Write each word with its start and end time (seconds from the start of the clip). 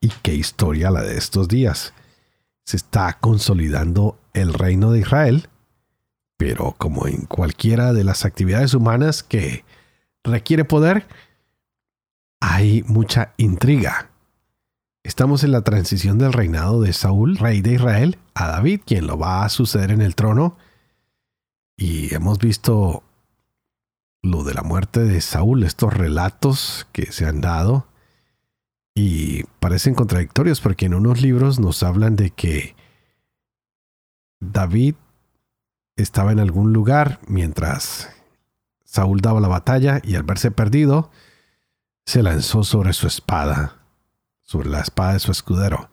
¿Y 0.00 0.10
qué 0.22 0.34
historia 0.34 0.90
la 0.90 1.02
de 1.02 1.16
estos 1.16 1.48
días? 1.48 1.92
Se 2.64 2.76
está 2.76 3.18
consolidando 3.20 4.18
el 4.32 4.54
reino 4.54 4.92
de 4.92 5.00
Israel, 5.00 5.48
pero 6.36 6.76
como 6.78 7.08
en 7.08 7.22
cualquiera 7.22 7.92
de 7.92 8.04
las 8.04 8.24
actividades 8.24 8.74
humanas 8.74 9.22
que 9.22 9.64
requiere 10.22 10.64
poder, 10.64 11.08
hay 12.40 12.84
mucha 12.84 13.34
intriga. 13.38 14.10
Estamos 15.02 15.42
en 15.42 15.50
la 15.50 15.62
transición 15.62 16.18
del 16.18 16.32
reinado 16.32 16.80
de 16.80 16.92
Saúl, 16.92 17.36
rey 17.36 17.60
de 17.60 17.74
Israel, 17.74 18.18
a 18.34 18.46
David, 18.46 18.82
quien 18.86 19.06
lo 19.06 19.18
va 19.18 19.44
a 19.44 19.48
suceder 19.48 19.90
en 19.90 20.02
el 20.02 20.14
trono. 20.14 20.56
Y 21.76 22.14
hemos 22.14 22.38
visto 22.38 23.02
lo 24.22 24.44
de 24.44 24.54
la 24.54 24.62
muerte 24.62 25.00
de 25.00 25.20
Saúl, 25.20 25.64
estos 25.64 25.92
relatos 25.92 26.86
que 26.92 27.10
se 27.10 27.26
han 27.26 27.40
dado 27.40 27.88
y 28.98 29.44
parecen 29.60 29.94
contradictorios 29.94 30.60
porque 30.60 30.86
en 30.86 30.94
unos 30.94 31.22
libros 31.22 31.60
nos 31.60 31.84
hablan 31.84 32.16
de 32.16 32.30
que 32.30 32.74
David 34.40 34.96
estaba 35.94 36.32
en 36.32 36.40
algún 36.40 36.72
lugar 36.72 37.20
mientras 37.28 38.10
Saúl 38.84 39.20
daba 39.20 39.38
la 39.38 39.46
batalla 39.46 40.00
y 40.02 40.16
al 40.16 40.24
verse 40.24 40.50
perdido 40.50 41.12
se 42.06 42.24
lanzó 42.24 42.64
sobre 42.64 42.92
su 42.92 43.06
espada, 43.06 43.76
sobre 44.42 44.68
la 44.68 44.80
espada 44.80 45.12
de 45.12 45.20
su 45.20 45.30
escudero. 45.30 45.90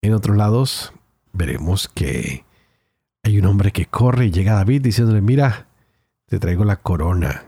En 0.00 0.14
otros 0.14 0.36
lados 0.36 0.92
veremos 1.32 1.88
que 1.88 2.44
hay 3.24 3.40
un 3.40 3.46
hombre 3.46 3.72
que 3.72 3.86
corre 3.86 4.26
y 4.26 4.30
llega 4.30 4.52
a 4.52 4.58
David 4.58 4.82
diciéndole, 4.82 5.22
mira, 5.22 5.66
te 6.26 6.38
traigo 6.38 6.64
la 6.64 6.76
corona 6.76 7.46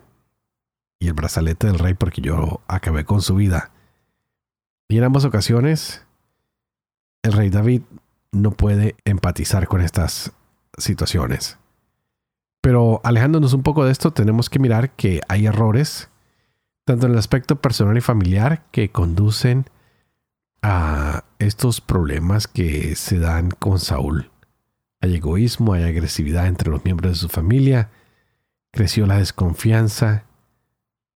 y 0.98 1.06
el 1.06 1.14
brazalete 1.14 1.68
del 1.68 1.78
rey 1.78 1.94
porque 1.94 2.22
yo 2.22 2.60
acabé 2.66 3.04
con 3.04 3.22
su 3.22 3.36
vida. 3.36 3.70
Y 4.88 4.96
en 4.96 5.04
ambas 5.04 5.26
ocasiones, 5.26 6.02
el 7.22 7.32
rey 7.34 7.50
David 7.50 7.82
no 8.32 8.52
puede 8.52 8.96
empatizar 9.04 9.68
con 9.68 9.82
estas 9.82 10.32
situaciones. 10.78 11.58
Pero 12.62 13.00
alejándonos 13.04 13.52
un 13.52 13.62
poco 13.62 13.84
de 13.84 13.92
esto, 13.92 14.12
tenemos 14.12 14.48
que 14.48 14.58
mirar 14.58 14.90
que 14.90 15.20
hay 15.28 15.46
errores, 15.46 16.08
tanto 16.84 17.06
en 17.06 17.12
el 17.12 17.18
aspecto 17.18 17.56
personal 17.56 17.96
y 17.98 18.00
familiar, 18.00 18.64
que 18.70 18.90
conducen 18.90 19.66
a 20.62 21.24
estos 21.38 21.80
problemas 21.80 22.48
que 22.48 22.96
se 22.96 23.18
dan 23.18 23.50
con 23.50 23.78
Saúl. 23.78 24.30
Hay 25.00 25.16
egoísmo, 25.16 25.74
hay 25.74 25.84
agresividad 25.84 26.46
entre 26.46 26.70
los 26.70 26.84
miembros 26.84 27.12
de 27.12 27.16
su 27.16 27.28
familia, 27.28 27.90
creció 28.72 29.06
la 29.06 29.18
desconfianza, 29.18 30.24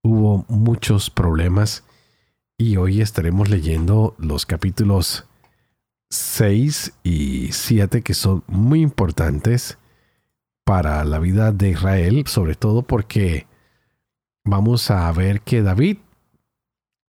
hubo 0.03 0.45
muchos 0.49 1.11
problemas 1.11 1.85
y 2.63 2.77
hoy 2.77 3.01
estaremos 3.01 3.51
leyendo 3.51 4.15
los 4.19 4.47
capítulos 4.47 5.27
6 6.11 6.93
y 7.03 7.51
7 7.51 8.03
que 8.03 8.15
son 8.15 8.45
muy 8.47 8.83
importantes 8.83 9.79
para 10.63 11.03
la 11.03 11.19
vida 11.19 11.51
de 11.51 11.71
Israel, 11.71 12.25
sobre 12.29 12.55
todo 12.55 12.83
porque 12.83 13.49
vamos 14.45 14.93
a 14.93 15.11
ver 15.11 15.41
que 15.41 15.63
David 15.63 15.99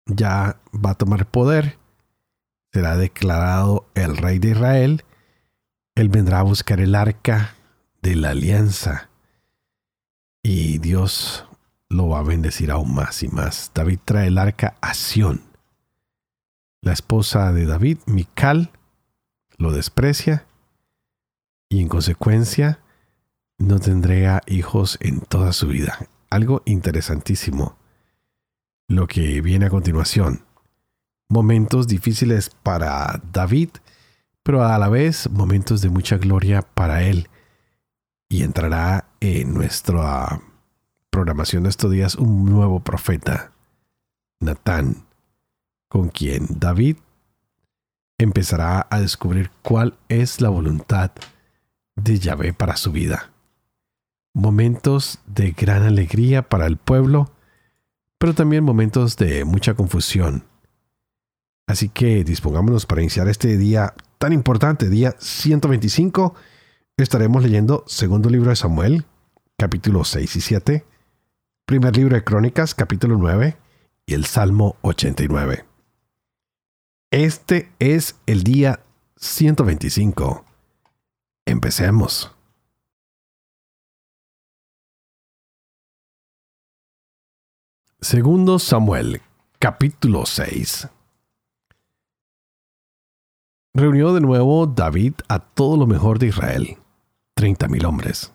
ya 0.06 0.60
va 0.72 0.90
a 0.90 0.98
tomar 0.98 1.26
poder, 1.26 1.78
será 2.72 2.96
declarado 2.96 3.88
el 3.96 4.16
rey 4.16 4.38
de 4.38 4.50
Israel, 4.50 5.04
él 5.96 6.10
vendrá 6.10 6.38
a 6.38 6.44
buscar 6.44 6.78
el 6.78 6.94
arca 6.94 7.56
de 8.02 8.14
la 8.14 8.30
alianza. 8.30 9.10
Y 10.44 10.78
Dios 10.78 11.44
lo 11.90 12.08
va 12.08 12.20
a 12.20 12.22
bendecir 12.22 12.70
aún 12.70 12.94
más 12.94 13.22
y 13.22 13.28
más. 13.28 13.72
David 13.74 13.98
trae 14.04 14.28
el 14.28 14.38
arca 14.38 14.76
a 14.80 14.94
Sión. 14.94 15.42
La 16.80 16.92
esposa 16.92 17.52
de 17.52 17.66
David, 17.66 17.98
Mical, 18.06 18.70
lo 19.58 19.72
desprecia 19.72 20.46
y 21.68 21.82
en 21.82 21.88
consecuencia 21.88 22.80
no 23.58 23.78
tendría 23.80 24.40
hijos 24.46 24.96
en 25.02 25.20
toda 25.20 25.52
su 25.52 25.66
vida. 25.66 25.98
Algo 26.30 26.62
interesantísimo. 26.64 27.76
Lo 28.88 29.06
que 29.06 29.42
viene 29.42 29.66
a 29.66 29.70
continuación. 29.70 30.44
Momentos 31.28 31.86
difíciles 31.86 32.50
para 32.62 33.20
David, 33.32 33.70
pero 34.42 34.64
a 34.64 34.78
la 34.78 34.88
vez 34.88 35.28
momentos 35.28 35.82
de 35.82 35.90
mucha 35.90 36.16
gloria 36.16 36.62
para 36.62 37.02
él 37.02 37.28
y 38.28 38.42
entrará 38.42 39.06
en 39.20 39.52
nuestra 39.52 40.40
programación 41.10 41.64
de 41.64 41.68
estos 41.68 41.90
días 41.90 42.14
un 42.14 42.44
nuevo 42.44 42.80
profeta, 42.80 43.52
Natán, 44.40 45.04
con 45.88 46.08
quien 46.08 46.46
David 46.48 46.96
empezará 48.18 48.86
a 48.90 49.00
descubrir 49.00 49.50
cuál 49.62 49.98
es 50.08 50.40
la 50.40 50.48
voluntad 50.48 51.10
de 51.96 52.18
Yahvé 52.18 52.52
para 52.52 52.76
su 52.76 52.92
vida. 52.92 53.30
Momentos 54.34 55.18
de 55.26 55.50
gran 55.50 55.82
alegría 55.82 56.48
para 56.48 56.66
el 56.66 56.76
pueblo, 56.76 57.30
pero 58.18 58.34
también 58.34 58.62
momentos 58.62 59.16
de 59.16 59.44
mucha 59.44 59.74
confusión. 59.74 60.44
Así 61.66 61.88
que 61.88 62.24
dispongámonos 62.24 62.86
para 62.86 63.00
iniciar 63.00 63.28
este 63.28 63.56
día 63.56 63.94
tan 64.18 64.32
importante, 64.32 64.88
día 64.88 65.14
125 65.18 66.34
estaremos 66.96 67.42
leyendo 67.42 67.84
segundo 67.86 68.28
libro 68.28 68.50
de 68.50 68.56
Samuel, 68.56 69.06
capítulo 69.56 70.04
6 70.04 70.36
y 70.36 70.40
7, 70.40 70.84
primer 71.70 71.96
libro 71.96 72.16
de 72.16 72.24
Crónicas, 72.24 72.74
capítulo 72.74 73.16
9 73.16 73.56
y 74.04 74.14
el 74.14 74.24
Salmo 74.24 74.74
89. 74.82 75.64
Este 77.12 77.70
es 77.78 78.16
el 78.26 78.42
día 78.42 78.80
125. 79.14 80.44
Empecemos. 81.46 82.34
Segundo 88.00 88.58
Samuel, 88.58 89.22
capítulo 89.60 90.26
6. 90.26 90.88
Reunió 93.74 94.12
de 94.12 94.20
nuevo 94.20 94.66
David 94.66 95.14
a 95.28 95.38
todo 95.38 95.76
lo 95.76 95.86
mejor 95.86 96.18
de 96.18 96.26
Israel 96.26 96.78
treinta 97.34 97.68
mil 97.68 97.86
hombres. 97.86 98.32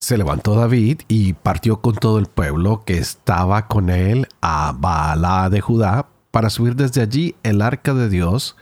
Se 0.00 0.18
levantó 0.18 0.54
David 0.54 1.02
y 1.08 1.32
partió 1.32 1.80
con 1.80 1.94
todo 1.94 2.18
el 2.18 2.26
pueblo 2.26 2.84
que 2.84 2.98
estaba 2.98 3.66
con 3.66 3.90
él 3.90 4.28
a 4.40 4.74
Baalá 4.76 5.48
de 5.48 5.60
Judá 5.60 6.08
para 6.30 6.50
subir 6.50 6.76
desde 6.76 7.00
allí 7.00 7.34
el 7.42 7.62
arca 7.62 7.94
de 7.94 8.08
Dios 8.08 8.56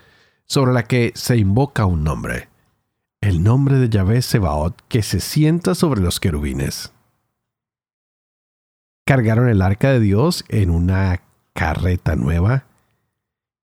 sobre 0.47 0.73
la 0.73 0.85
que 0.85 1.13
se 1.15 1.37
invoca 1.37 1.87
un 1.87 2.05
nombre, 2.05 2.49
el 3.21 3.43
nombre 3.43 3.79
de 3.79 3.89
Yahvé 3.89 4.23
Sebaot 4.23 4.81
que 4.89 5.03
se 5.03 5.21
sienta 5.21 5.75
sobre 5.75 6.01
los 6.01 6.21
querubines. 6.21 6.93
Cargaron 9.05 9.49
el 9.49 9.61
arca 9.61 9.91
de 9.91 10.01
Dios 10.01 10.45
en 10.49 10.71
una 10.71 11.21
carreta 11.53 12.17
nueva 12.17 12.67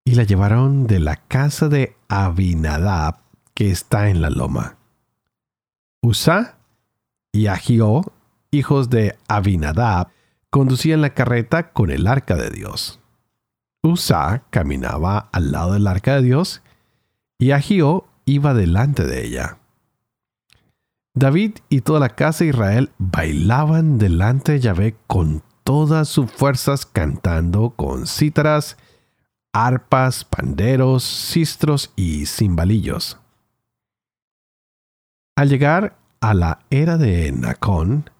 y 0.05 0.15
la 0.15 0.25
llevaron 0.25 0.87
de 0.87 1.01
la 1.01 1.17
casa 1.17 1.69
de 1.69 1.97
Abinadab 2.09 3.19
que 3.55 3.71
está 3.71 4.09
en 4.09 4.23
la 4.23 4.31
loma. 4.31 4.79
Usa 6.01 6.58
y 7.33 7.47
Agio, 7.47 8.13
hijos 8.51 8.91
de 8.91 9.17
Abinadab, 9.29 10.09
conducían 10.51 11.01
la 11.01 11.15
carreta 11.15 11.73
con 11.73 11.91
el 11.91 12.07
arca 12.07 12.37
de 12.37 12.51
Dios. 12.51 13.01
Usa 13.83 14.45
caminaba 14.51 15.29
al 15.33 15.53
lado 15.53 15.75
del 15.75 15.87
arca 15.87 16.17
de 16.17 16.23
Dios 16.23 16.63
y 17.39 17.53
Agio 17.53 18.07
iba 18.25 18.55
delante 18.55 19.05
de 19.05 19.25
ella. 19.25 19.59
David 21.15 21.59
y 21.69 21.81
toda 21.81 22.01
la 22.01 22.11
casa 22.11 22.45
de 22.45 22.51
Israel 22.51 22.91
bailaban 22.99 23.99
delante 23.99 24.53
de 24.53 24.61
Yahvé 24.61 24.97
con 25.07 25.43
todas 25.65 26.09
sus 26.09 26.31
fuerzas 26.31 26.87
cantando 26.87 27.71
con 27.71 28.07
cítaras, 28.07 28.77
arpas, 29.53 30.25
panderos, 30.25 31.03
cistros 31.03 31.93
y 31.97 32.27
cimbalillos. 32.27 33.19
Al 35.37 35.49
llegar 35.49 35.98
a 36.21 36.35
la 36.35 36.61
era 36.71 36.97
de 36.99 37.33
Nacón, 37.33 38.11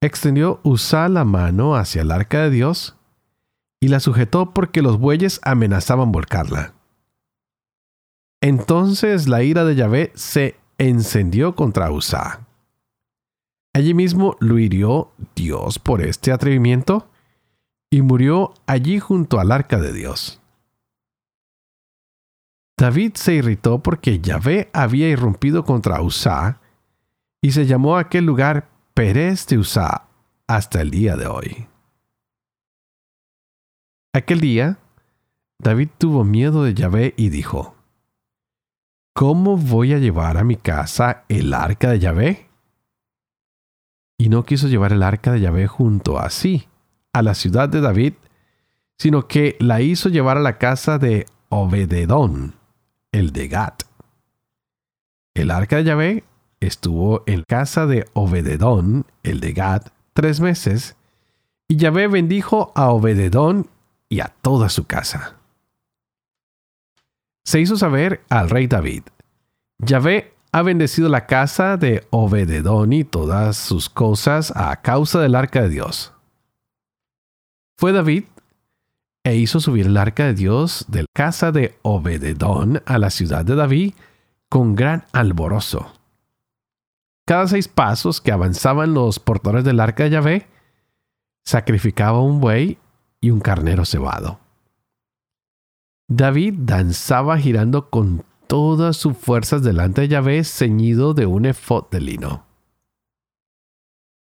extendió 0.00 0.60
Usa 0.62 1.08
la 1.08 1.24
mano 1.24 1.76
hacia 1.76 2.02
el 2.02 2.10
arca 2.10 2.42
de 2.42 2.50
Dios 2.50 2.96
y 3.80 3.88
la 3.88 4.00
sujetó 4.00 4.52
porque 4.52 4.82
los 4.82 4.98
bueyes 4.98 5.40
amenazaban 5.42 6.12
volcarla. 6.12 6.74
Entonces 8.40 9.28
la 9.28 9.42
ira 9.42 9.64
de 9.64 9.74
Yahvé 9.74 10.12
se 10.14 10.56
encendió 10.78 11.54
contra 11.54 11.90
Usa. 11.90 12.46
Allí 13.74 13.94
mismo 13.94 14.36
lo 14.40 14.58
hirió 14.58 15.12
Dios 15.34 15.78
por 15.78 16.02
este 16.02 16.32
atrevimiento 16.32 17.08
y 17.90 18.02
murió 18.02 18.54
allí 18.66 18.98
junto 18.98 19.40
al 19.40 19.52
arca 19.52 19.78
de 19.78 19.92
Dios. 19.92 20.40
David 22.76 23.14
se 23.14 23.34
irritó 23.34 23.80
porque 23.80 24.20
Yahvé 24.20 24.70
había 24.72 25.08
irrumpido 25.08 25.64
contra 25.64 26.00
Usa 26.00 26.60
y 27.40 27.52
se 27.52 27.66
llamó 27.66 27.96
aquel 27.96 28.24
lugar 28.24 28.68
Pérez 28.94 29.46
de 29.46 29.58
Usa 29.58 30.08
hasta 30.46 30.80
el 30.80 30.90
día 30.90 31.16
de 31.16 31.26
hoy. 31.26 31.68
Aquel 34.12 34.40
día, 34.40 34.78
David 35.58 35.90
tuvo 35.98 36.24
miedo 36.24 36.64
de 36.64 36.74
Yahvé 36.74 37.14
y 37.16 37.28
dijo, 37.28 37.76
¿Cómo 39.14 39.56
voy 39.56 39.92
a 39.92 39.98
llevar 39.98 40.36
a 40.36 40.44
mi 40.44 40.56
casa 40.56 41.24
el 41.28 41.52
arca 41.52 41.90
de 41.90 41.98
Yahvé? 41.98 42.48
Y 44.16 44.28
no 44.28 44.44
quiso 44.44 44.68
llevar 44.68 44.92
el 44.92 45.02
arca 45.02 45.32
de 45.32 45.40
Yahvé 45.40 45.66
junto 45.66 46.18
a 46.18 46.30
sí, 46.30 46.68
a 47.12 47.22
la 47.22 47.34
ciudad 47.34 47.68
de 47.68 47.80
David, 47.80 48.14
sino 48.96 49.28
que 49.28 49.56
la 49.60 49.80
hizo 49.80 50.08
llevar 50.08 50.36
a 50.36 50.40
la 50.40 50.58
casa 50.58 50.98
de 50.98 51.26
Obededón, 51.50 52.56
el 53.12 53.32
de 53.32 53.48
Gat. 53.48 53.82
El 55.34 55.50
arca 55.50 55.76
de 55.76 55.84
Yahvé 55.84 56.24
estuvo 56.60 57.22
en 57.26 57.42
casa 57.42 57.86
de 57.86 58.06
Obededón, 58.12 59.06
el 59.22 59.40
de 59.40 59.52
Gat, 59.52 59.90
tres 60.12 60.40
meses, 60.40 60.96
y 61.68 61.76
Yahvé 61.76 62.08
bendijo 62.08 62.72
a 62.74 62.90
Obededón 62.90 63.68
y 64.08 64.20
a 64.20 64.34
toda 64.40 64.68
su 64.68 64.86
casa. 64.86 65.36
Se 67.44 67.60
hizo 67.60 67.76
saber 67.76 68.22
al 68.28 68.50
rey 68.50 68.66
David, 68.66 69.04
Yahvé 69.78 70.34
ha 70.50 70.62
bendecido 70.62 71.08
la 71.08 71.26
casa 71.26 71.76
de 71.76 72.06
Obededón 72.10 72.92
y 72.92 73.04
todas 73.04 73.56
sus 73.56 73.88
cosas 73.88 74.52
a 74.56 74.74
causa 74.80 75.20
del 75.20 75.34
arca 75.34 75.62
de 75.62 75.68
Dios. 75.68 76.12
Fue 77.76 77.92
David 77.92 78.24
e 79.22 79.36
hizo 79.36 79.60
subir 79.60 79.86
el 79.86 79.96
arca 79.96 80.24
de 80.24 80.34
Dios 80.34 80.84
de 80.88 81.02
la 81.02 81.08
casa 81.14 81.52
de 81.52 81.78
Obededón 81.82 82.82
a 82.86 82.98
la 82.98 83.10
ciudad 83.10 83.44
de 83.44 83.54
David 83.54 83.94
con 84.48 84.74
gran 84.74 85.04
alborozo. 85.12 85.97
Cada 87.28 87.46
seis 87.46 87.68
pasos 87.68 88.22
que 88.22 88.32
avanzaban 88.32 88.94
los 88.94 89.18
portadores 89.18 89.62
del 89.62 89.80
arca 89.80 90.04
de 90.04 90.10
Yahvé, 90.10 90.46
sacrificaba 91.44 92.22
un 92.22 92.40
buey 92.40 92.78
y 93.20 93.28
un 93.32 93.40
carnero 93.40 93.84
cebado. 93.84 94.40
David 96.08 96.54
danzaba 96.60 97.36
girando 97.36 97.90
con 97.90 98.24
todas 98.46 98.96
sus 98.96 99.14
fuerzas 99.14 99.62
delante 99.62 100.00
de 100.00 100.08
Yahvé 100.08 100.42
ceñido 100.42 101.12
de 101.12 101.26
un 101.26 101.44
efod 101.44 101.90
de 101.90 102.00
lino. 102.00 102.46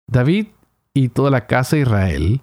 David 0.06 0.46
y 0.94 1.08
toda 1.08 1.32
la 1.32 1.48
casa 1.48 1.74
de 1.74 1.82
Israel 1.82 2.42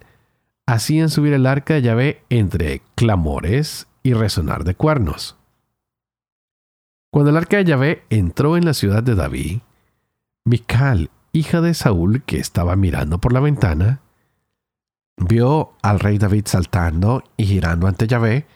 hacían 0.68 1.08
subir 1.08 1.32
el 1.32 1.46
arca 1.46 1.76
de 1.76 1.84
Yahvé 1.84 2.26
entre 2.28 2.82
clamores 2.96 3.88
y 4.04 4.12
resonar 4.12 4.66
de 4.66 4.76
cuernos. 4.76 5.38
Cuando 7.10 7.30
el 7.30 7.38
arca 7.38 7.56
de 7.56 7.64
Yahvé 7.64 8.04
entró 8.10 8.58
en 8.58 8.66
la 8.66 8.74
ciudad 8.74 9.02
de 9.02 9.16
David, 9.16 9.62
Mical, 10.46 11.12
hija 11.34 11.62
de 11.62 11.74
Saúl, 11.74 12.24
que 12.24 12.38
estaba 12.38 12.76
mirando 12.76 13.20
por 13.20 13.34
la 13.34 13.40
ventana, 13.40 14.02
vio 15.18 15.74
al 15.82 16.00
rey 16.00 16.18
David 16.18 16.46
saltando 16.48 17.24
y 17.38 17.46
girando 17.46 17.88
ante 17.88 18.08
Yahvé 18.08 18.48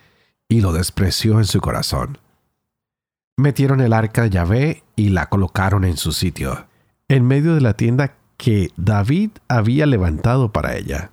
y 0.48 0.60
lo 0.60 0.72
despreció 0.72 1.38
en 1.38 1.44
su 1.44 1.60
corazón. 1.60 2.18
Metieron 3.36 3.80
el 3.80 3.92
arca 3.92 4.22
de 4.22 4.30
Yahvé 4.30 4.82
y 4.96 5.10
la 5.10 5.26
colocaron 5.26 5.84
en 5.84 5.96
su 5.96 6.12
sitio, 6.12 6.66
en 7.08 7.26
medio 7.26 7.54
de 7.54 7.60
la 7.60 7.74
tienda 7.74 8.16
que 8.36 8.70
David 8.76 9.30
había 9.48 9.86
levantado 9.86 10.52
para 10.52 10.76
ella. 10.76 11.10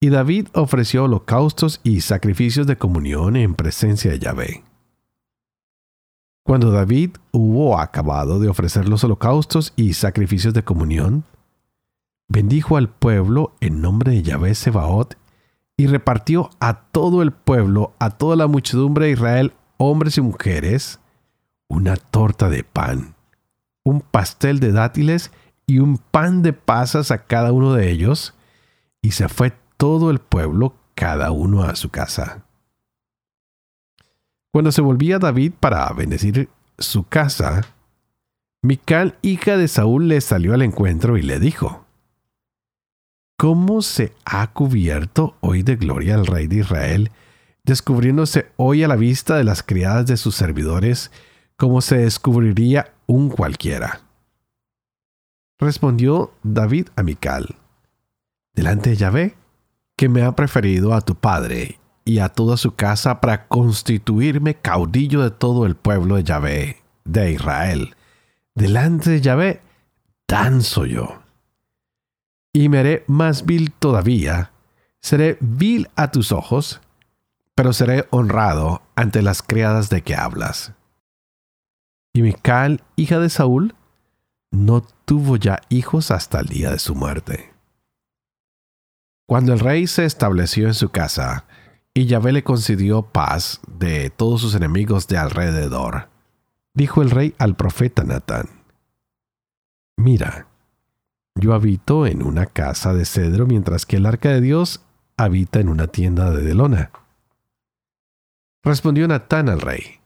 Y 0.00 0.10
David 0.10 0.48
ofreció 0.52 1.04
holocaustos 1.04 1.80
y 1.82 2.00
sacrificios 2.00 2.66
de 2.66 2.76
comunión 2.76 3.36
en 3.36 3.54
presencia 3.54 4.10
de 4.10 4.18
Yahvé. 4.18 4.65
Cuando 6.46 6.70
David 6.70 7.16
hubo 7.32 7.76
acabado 7.76 8.38
de 8.38 8.48
ofrecer 8.48 8.88
los 8.88 9.02
holocaustos 9.02 9.72
y 9.74 9.94
sacrificios 9.94 10.54
de 10.54 10.62
comunión, 10.62 11.24
bendijo 12.28 12.76
al 12.76 12.88
pueblo 12.88 13.56
en 13.58 13.80
nombre 13.80 14.12
de 14.12 14.22
Yahvé 14.22 14.54
Sebaot 14.54 15.18
y 15.76 15.88
repartió 15.88 16.50
a 16.60 16.82
todo 16.92 17.22
el 17.22 17.32
pueblo, 17.32 17.94
a 17.98 18.10
toda 18.10 18.36
la 18.36 18.46
muchedumbre 18.46 19.06
de 19.06 19.10
Israel, 19.10 19.54
hombres 19.76 20.18
y 20.18 20.20
mujeres, 20.20 21.00
una 21.66 21.96
torta 21.96 22.48
de 22.48 22.62
pan, 22.62 23.16
un 23.82 24.00
pastel 24.00 24.60
de 24.60 24.70
dátiles 24.70 25.32
y 25.66 25.80
un 25.80 25.98
pan 25.98 26.42
de 26.42 26.52
pasas 26.52 27.10
a 27.10 27.24
cada 27.24 27.50
uno 27.50 27.72
de 27.72 27.90
ellos, 27.90 28.34
y 29.02 29.10
se 29.10 29.28
fue 29.28 29.52
todo 29.76 30.12
el 30.12 30.20
pueblo, 30.20 30.76
cada 30.94 31.32
uno 31.32 31.64
a 31.64 31.74
su 31.74 31.90
casa. 31.90 32.45
Cuando 34.56 34.72
se 34.72 34.80
volvía 34.80 35.18
David 35.18 35.52
para 35.60 35.86
bendecir 35.92 36.48
su 36.78 37.04
casa, 37.04 37.60
Mical, 38.62 39.18
hija 39.20 39.58
de 39.58 39.68
Saúl, 39.68 40.08
le 40.08 40.18
salió 40.22 40.54
al 40.54 40.62
encuentro 40.62 41.18
y 41.18 41.22
le 41.22 41.38
dijo, 41.38 41.84
¿Cómo 43.36 43.82
se 43.82 44.14
ha 44.24 44.50
cubierto 44.54 45.36
hoy 45.40 45.62
de 45.62 45.76
gloria 45.76 46.14
el 46.14 46.24
rey 46.24 46.46
de 46.46 46.60
Israel 46.60 47.10
descubriéndose 47.64 48.50
hoy 48.56 48.82
a 48.82 48.88
la 48.88 48.96
vista 48.96 49.36
de 49.36 49.44
las 49.44 49.62
criadas 49.62 50.06
de 50.06 50.16
sus 50.16 50.34
servidores 50.36 51.10
como 51.58 51.82
se 51.82 51.98
descubriría 51.98 52.94
un 53.04 53.28
cualquiera. 53.28 54.00
Respondió 55.60 56.32
David 56.42 56.88
a 56.96 57.02
Mical, 57.02 57.56
delante 58.54 58.88
de 58.88 58.96
Yahvé, 58.96 59.34
que 59.98 60.08
me 60.08 60.22
ha 60.22 60.34
preferido 60.34 60.94
a 60.94 61.02
tu 61.02 61.14
padre 61.14 61.78
y 62.06 62.20
a 62.20 62.28
toda 62.28 62.56
su 62.56 62.76
casa 62.76 63.20
para 63.20 63.48
constituirme 63.48 64.54
caudillo 64.54 65.22
de 65.22 65.32
todo 65.32 65.66
el 65.66 65.74
pueblo 65.74 66.14
de 66.14 66.22
Yahvé, 66.22 66.82
de 67.04 67.32
Israel. 67.32 67.96
Delante 68.54 69.10
de 69.10 69.20
Yahvé, 69.20 69.60
danzo 70.28 70.86
yo. 70.86 71.20
Y 72.54 72.68
me 72.68 72.78
haré 72.78 73.04
más 73.08 73.44
vil 73.44 73.72
todavía, 73.72 74.52
seré 75.02 75.36
vil 75.40 75.90
a 75.96 76.12
tus 76.12 76.30
ojos, 76.30 76.80
pero 77.56 77.72
seré 77.72 78.06
honrado 78.10 78.82
ante 78.94 79.20
las 79.20 79.42
criadas 79.42 79.90
de 79.90 80.02
que 80.02 80.14
hablas. 80.14 80.74
Y 82.14 82.22
Mical, 82.22 82.84
hija 82.94 83.18
de 83.18 83.30
Saúl, 83.30 83.74
no 84.52 84.86
tuvo 85.04 85.36
ya 85.36 85.60
hijos 85.70 86.12
hasta 86.12 86.38
el 86.38 86.46
día 86.46 86.70
de 86.70 86.78
su 86.78 86.94
muerte. 86.94 87.52
Cuando 89.26 89.52
el 89.52 89.58
rey 89.58 89.88
se 89.88 90.04
estableció 90.04 90.68
en 90.68 90.74
su 90.74 90.90
casa, 90.90 91.46
y 91.96 92.04
Yahvé 92.04 92.32
le 92.32 92.44
concedió 92.44 93.00
paz 93.00 93.62
de 93.66 94.10
todos 94.10 94.42
sus 94.42 94.54
enemigos 94.54 95.08
de 95.08 95.16
alrededor, 95.16 96.10
dijo 96.74 97.00
el 97.00 97.10
rey 97.10 97.34
al 97.38 97.56
profeta 97.56 98.04
Natán, 98.04 98.50
Mira, 99.96 100.46
yo 101.36 101.54
habito 101.54 102.06
en 102.06 102.22
una 102.22 102.44
casa 102.44 102.92
de 102.92 103.06
cedro 103.06 103.46
mientras 103.46 103.86
que 103.86 103.96
el 103.96 104.04
arca 104.04 104.28
de 104.28 104.42
Dios 104.42 104.82
habita 105.16 105.58
en 105.58 105.70
una 105.70 105.86
tienda 105.86 106.30
de 106.32 106.52
lona. 106.52 106.90
Respondió 108.62 109.08
Natán 109.08 109.48
al 109.48 109.62
rey, 109.62 110.00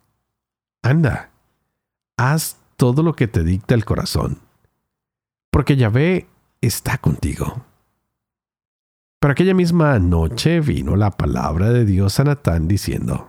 Anda, 0.85 1.33
haz 2.17 2.57
todo 2.77 3.03
lo 3.03 3.17
que 3.17 3.27
te 3.27 3.43
dicta 3.43 3.75
el 3.75 3.85
corazón, 3.85 4.39
porque 5.51 5.75
Yahvé 5.75 6.29
está 6.61 6.99
contigo. 6.99 7.65
Pero 9.21 9.33
aquella 9.33 9.53
misma 9.53 9.99
noche 9.99 10.61
vino 10.61 10.97
la 10.97 11.11
palabra 11.11 11.69
de 11.71 11.85
Dios 11.85 12.19
a 12.19 12.25
Natán 12.25 12.69
diciendo, 12.69 13.29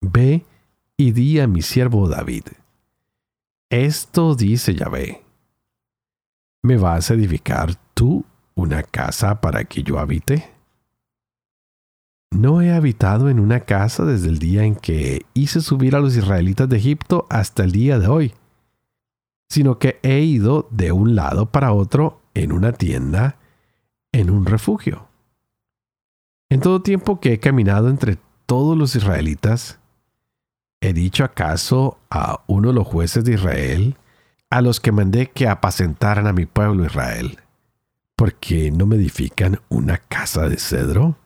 Ve 0.00 0.44
y 0.96 1.12
di 1.12 1.38
a 1.38 1.46
mi 1.46 1.62
siervo 1.62 2.08
David, 2.08 2.46
esto 3.70 4.34
dice 4.34 4.74
Yahvé, 4.74 5.22
¿me 6.62 6.76
vas 6.76 7.10
a 7.10 7.14
edificar 7.14 7.76
tú 7.94 8.24
una 8.56 8.82
casa 8.82 9.40
para 9.40 9.64
que 9.64 9.84
yo 9.84 10.00
habite? 10.00 10.50
No 12.32 12.62
he 12.62 12.72
habitado 12.72 13.30
en 13.30 13.38
una 13.38 13.60
casa 13.60 14.04
desde 14.04 14.28
el 14.28 14.40
día 14.40 14.64
en 14.64 14.74
que 14.74 15.24
hice 15.34 15.60
subir 15.60 15.94
a 15.94 16.00
los 16.00 16.16
israelitas 16.16 16.68
de 16.68 16.78
Egipto 16.78 17.26
hasta 17.30 17.62
el 17.62 17.70
día 17.70 18.00
de 18.00 18.08
hoy, 18.08 18.34
sino 19.48 19.78
que 19.78 20.00
he 20.02 20.18
ido 20.20 20.66
de 20.72 20.90
un 20.90 21.14
lado 21.14 21.46
para 21.46 21.72
otro 21.72 22.20
en 22.34 22.50
una 22.50 22.72
tienda, 22.72 23.36
en 24.12 24.30
un 24.30 24.46
refugio. 24.46 25.08
En 26.50 26.60
todo 26.60 26.82
tiempo 26.82 27.18
que 27.18 27.32
he 27.32 27.40
caminado 27.40 27.88
entre 27.88 28.18
todos 28.46 28.76
los 28.76 28.94
israelitas, 28.94 29.78
¿he 30.80 30.92
dicho 30.92 31.24
acaso 31.24 31.98
a 32.10 32.42
uno 32.46 32.68
de 32.68 32.74
los 32.74 32.86
jueces 32.86 33.24
de 33.24 33.34
Israel, 33.34 33.96
a 34.50 34.60
los 34.60 34.80
que 34.80 34.92
mandé 34.92 35.30
que 35.30 35.48
apacentaran 35.48 36.26
a 36.26 36.34
mi 36.34 36.44
pueblo 36.44 36.84
Israel, 36.84 37.38
porque 38.16 38.70
no 38.70 38.84
me 38.84 38.96
edifican 38.96 39.60
una 39.70 39.96
casa 39.96 40.48
de 40.48 40.58
cedro? 40.58 41.16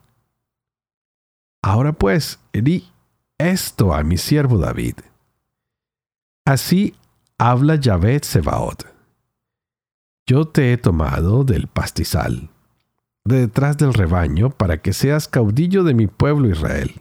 Ahora 1.63 1.93
pues, 1.93 2.39
Eri, 2.53 2.89
esto 3.39 3.93
a 3.93 4.05
mi 4.05 4.19
siervo 4.19 4.59
David. 4.59 4.95
Así 6.45 6.95
habla 7.39 7.75
Yahvé 7.75 8.21
Sebaot. 8.23 8.87
Yo 10.29 10.47
te 10.47 10.73
he 10.73 10.79
tomado 10.79 11.43
del 11.43 11.67
pastizal, 11.67 12.51
de 13.27 13.41
detrás 13.41 13.77
del 13.77 13.93
rebaño, 13.95 14.51
para 14.51 14.79
que 14.79 14.93
seas 14.93 15.29
caudillo 15.29 15.85
de 15.85 15.95
mi 15.95 16.07
pueblo 16.07 16.49
Israel. 16.49 17.01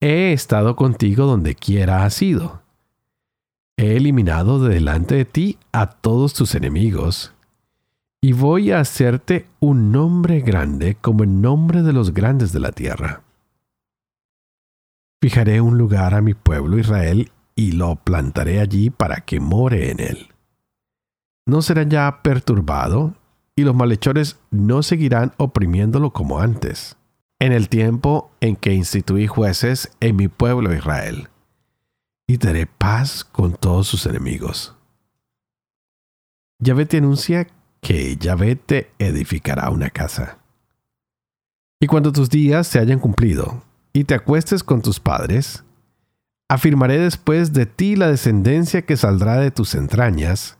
He 0.00 0.32
estado 0.32 0.76
contigo 0.76 1.26
donde 1.26 1.54
quiera 1.54 2.04
has 2.04 2.20
ido. 2.20 2.62
He 3.76 3.96
eliminado 3.96 4.62
de 4.62 4.74
delante 4.74 5.14
de 5.14 5.24
ti 5.24 5.58
a 5.72 5.86
todos 5.86 6.34
tus 6.34 6.54
enemigos, 6.54 7.32
y 8.20 8.32
voy 8.32 8.70
a 8.70 8.80
hacerte 8.80 9.46
un 9.60 9.92
nombre 9.92 10.40
grande 10.40 10.94
como 10.94 11.24
el 11.24 11.40
nombre 11.40 11.82
de 11.82 11.92
los 11.92 12.14
grandes 12.14 12.52
de 12.52 12.60
la 12.60 12.72
tierra. 12.72 13.22
Fijaré 15.20 15.60
un 15.60 15.78
lugar 15.78 16.14
a 16.14 16.20
mi 16.20 16.34
pueblo 16.34 16.78
Israel 16.78 17.30
y 17.54 17.72
lo 17.72 17.96
plantaré 17.96 18.60
allí 18.60 18.90
para 18.90 19.22
que 19.22 19.40
more 19.40 19.90
en 19.90 20.00
él. 20.00 20.28
No 21.46 21.62
será 21.62 21.82
ya 21.82 22.20
perturbado, 22.22 23.14
y 23.56 23.62
los 23.62 23.74
malhechores 23.74 24.38
no 24.50 24.82
seguirán 24.82 25.32
oprimiéndolo 25.36 26.12
como 26.12 26.40
antes, 26.40 26.96
en 27.38 27.52
el 27.52 27.68
tiempo 27.68 28.30
en 28.40 28.56
que 28.56 28.72
instituí 28.72 29.26
jueces 29.26 29.90
en 30.00 30.16
mi 30.16 30.28
pueblo 30.28 30.74
Israel, 30.74 31.28
y 32.26 32.36
daré 32.36 32.66
paz 32.66 33.24
con 33.24 33.54
todos 33.54 33.86
sus 33.86 34.06
enemigos. 34.06 34.74
Yahvé 36.58 36.86
te 36.86 36.98
anuncia 36.98 37.46
que 37.80 38.16
Yahvé 38.16 38.56
te 38.56 38.90
edificará 38.98 39.70
una 39.70 39.90
casa. 39.90 40.38
Y 41.80 41.86
cuando 41.86 42.12
tus 42.12 42.30
días 42.30 42.66
se 42.66 42.78
hayan 42.78 42.98
cumplido, 42.98 43.62
y 43.92 44.04
te 44.04 44.14
acuestes 44.14 44.64
con 44.64 44.80
tus 44.80 44.98
padres, 44.98 45.64
Afirmaré 46.48 46.98
después 46.98 47.52
de 47.54 47.64
ti 47.64 47.96
la 47.96 48.08
descendencia 48.08 48.82
que 48.82 48.96
saldrá 48.96 49.36
de 49.36 49.50
tus 49.50 49.74
entrañas, 49.74 50.58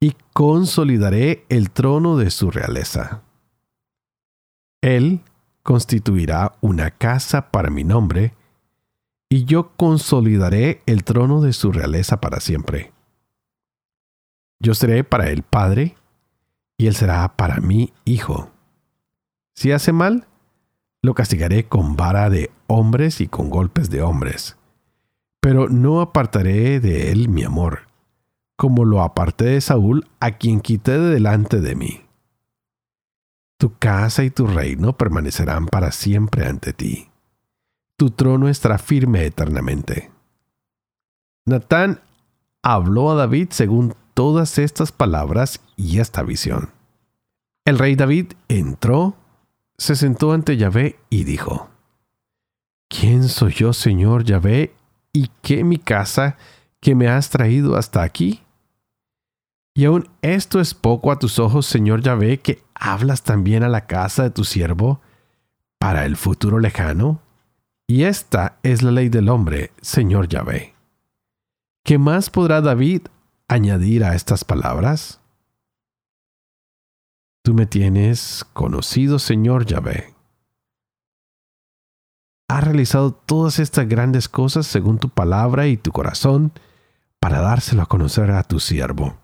y 0.00 0.16
consolidaré 0.32 1.44
el 1.48 1.70
trono 1.70 2.16
de 2.16 2.30
su 2.30 2.50
realeza. 2.50 3.22
Él 4.80 5.20
constituirá 5.62 6.54
una 6.60 6.90
casa 6.90 7.50
para 7.50 7.70
mi 7.70 7.84
nombre, 7.84 8.34
y 9.28 9.44
yo 9.44 9.76
consolidaré 9.76 10.82
el 10.86 11.04
trono 11.04 11.40
de 11.40 11.52
su 11.52 11.70
realeza 11.70 12.20
para 12.20 12.40
siempre. 12.40 12.92
Yo 14.58 14.74
seré 14.74 15.04
para 15.04 15.30
él 15.30 15.42
padre, 15.42 15.96
y 16.78 16.86
él 16.86 16.94
será 16.94 17.36
para 17.36 17.60
mí 17.60 17.92
hijo. 18.04 18.50
Si 19.54 19.70
hace 19.70 19.92
mal, 19.92 20.26
lo 21.02 21.14
castigaré 21.14 21.68
con 21.68 21.94
vara 21.94 22.30
de 22.30 22.50
hombres 22.66 23.20
y 23.20 23.28
con 23.28 23.50
golpes 23.50 23.90
de 23.90 24.02
hombres 24.02 24.56
pero 25.40 25.68
no 25.68 26.00
apartaré 26.00 26.80
de 26.80 27.10
él 27.10 27.28
mi 27.28 27.42
amor, 27.42 27.80
como 28.60 28.84
lo 28.84 29.00
aparté 29.00 29.46
de 29.46 29.60
Saúl, 29.62 30.06
a 30.20 30.32
quien 30.32 30.60
quité 30.60 30.98
de 30.98 31.14
delante 31.14 31.62
de 31.62 31.74
mí. 31.74 32.02
Tu 33.58 33.74
casa 33.78 34.22
y 34.22 34.28
tu 34.28 34.46
reino 34.46 34.98
permanecerán 34.98 35.66
para 35.66 35.92
siempre 35.92 36.44
ante 36.44 36.74
ti. 36.74 37.08
Tu 37.96 38.10
trono 38.10 38.50
estará 38.50 38.76
firme 38.76 39.24
eternamente. 39.24 40.10
Natán 41.46 42.02
habló 42.62 43.10
a 43.10 43.14
David 43.14 43.48
según 43.48 43.94
todas 44.12 44.58
estas 44.58 44.92
palabras 44.92 45.62
y 45.76 45.98
esta 45.98 46.22
visión. 46.22 46.68
El 47.64 47.78
rey 47.78 47.96
David 47.96 48.34
entró, 48.48 49.14
se 49.78 49.96
sentó 49.96 50.32
ante 50.32 50.58
Yahvé 50.58 50.98
y 51.08 51.24
dijo, 51.24 51.70
¿Quién 52.90 53.26
soy 53.26 53.54
yo, 53.54 53.72
Señor 53.72 54.24
Yahvé, 54.24 54.74
¿y 55.14 55.30
qué 55.40 55.64
mi 55.64 55.78
casa 55.78 56.36
que 56.78 56.94
me 56.94 57.08
has 57.08 57.30
traído 57.30 57.76
hasta 57.76 58.02
aquí? 58.02 58.42
Y 59.80 59.86
aún 59.86 60.10
esto 60.20 60.60
es 60.60 60.74
poco 60.74 61.10
a 61.10 61.18
tus 61.18 61.38
ojos, 61.38 61.64
Señor 61.64 62.02
Yahvé, 62.02 62.40
que 62.40 62.62
hablas 62.74 63.22
también 63.22 63.62
a 63.62 63.68
la 63.70 63.86
casa 63.86 64.24
de 64.24 64.28
tu 64.28 64.44
siervo 64.44 65.00
para 65.78 66.04
el 66.04 66.18
futuro 66.18 66.58
lejano. 66.58 67.22
Y 67.86 68.02
esta 68.02 68.58
es 68.62 68.82
la 68.82 68.90
ley 68.90 69.08
del 69.08 69.30
hombre, 69.30 69.72
Señor 69.80 70.28
Yahvé. 70.28 70.74
¿Qué 71.82 71.96
más 71.96 72.28
podrá 72.28 72.60
David 72.60 73.06
añadir 73.48 74.04
a 74.04 74.14
estas 74.14 74.44
palabras? 74.44 75.22
Tú 77.42 77.54
me 77.54 77.64
tienes 77.64 78.44
conocido, 78.52 79.18
Señor 79.18 79.64
Yahvé 79.64 80.14
has 82.48 82.64
realizado 82.64 83.12
todas 83.12 83.58
estas 83.58 83.88
grandes 83.88 84.28
cosas 84.28 84.66
según 84.66 84.98
tu 84.98 85.08
palabra 85.08 85.68
y 85.68 85.78
tu 85.78 85.90
corazón 85.90 86.52
para 87.18 87.40
dárselo 87.40 87.80
a 87.80 87.86
conocer 87.86 88.30
a 88.32 88.42
tu 88.42 88.60
siervo. 88.60 89.19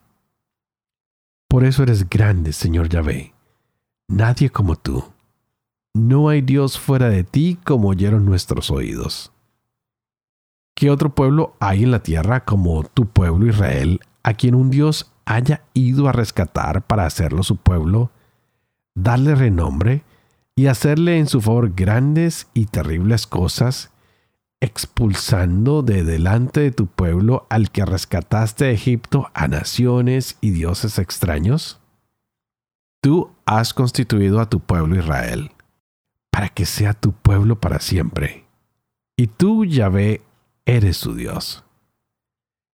Por 1.49 1.65
eso 1.65 1.83
eres 1.83 2.09
grande, 2.09 2.53
Señor 2.53 2.89
Yahvé. 2.89 3.33
Nadie 4.09 4.51
como 4.51 4.77
tú. 4.77 5.05
No 5.95 6.29
hay 6.29 6.43
Dios 6.43 6.79
fuera 6.79 7.09
de 7.09 7.25
ti 7.25 7.59
como 7.65 7.89
oyeron 7.89 8.25
nuestros 8.25 8.71
oídos. 8.71 9.33
¿Qué 10.75 10.91
otro 10.91 11.15
pueblo 11.15 11.57
hay 11.59 11.85
en 11.85 11.91
la 11.91 12.03
tierra 12.03 12.45
como 12.45 12.85
tu 12.85 13.07
pueblo 13.07 13.47
Israel, 13.47 14.01
a 14.23 14.35
quien 14.35 14.55
un 14.55 14.69
Dios 14.69 15.11
haya 15.25 15.63
ido 15.73 16.09
a 16.09 16.13
rescatar 16.13 16.87
para 16.87 17.07
hacerlo 17.07 17.43
su 17.43 17.57
pueblo, 17.57 18.11
darle 18.95 19.35
renombre 19.35 20.05
y 20.55 20.67
hacerle 20.67 21.19
en 21.19 21.29
su 21.29 21.41
favor 21.41 21.75
grandes 21.75 22.49
y 22.53 22.67
terribles 22.67 23.27
cosas, 23.27 23.91
expulsando 24.61 25.83
de 25.83 26.05
delante 26.05 26.61
de 26.61 26.71
tu 26.71 26.87
pueblo 26.87 27.47
al 27.51 27.71
que 27.71 27.85
rescataste 27.85 28.67
de 28.67 28.73
Egipto 28.73 29.31
a 29.35 29.49
naciones 29.49 30.39
y 30.41 30.51
dioses 30.51 30.99
extraños? 30.99 31.81
Tú 33.03 33.31
has 33.45 33.75
constituido 33.75 34.41
a 34.41 34.49
tu 34.49 34.61
pueblo 34.61 34.97
Israel, 34.99 35.53
para 36.31 36.49
que 36.49 36.67
sea 36.67 36.95
tu 36.95 37.13
pueblo 37.13 37.61
para 37.61 37.79
siempre. 37.79 38.45
Y 39.17 39.29
tú, 39.29 39.65
Yahvé, 39.65 40.23
eres 40.65 40.97
su 40.97 41.15
Dios. 41.15 41.65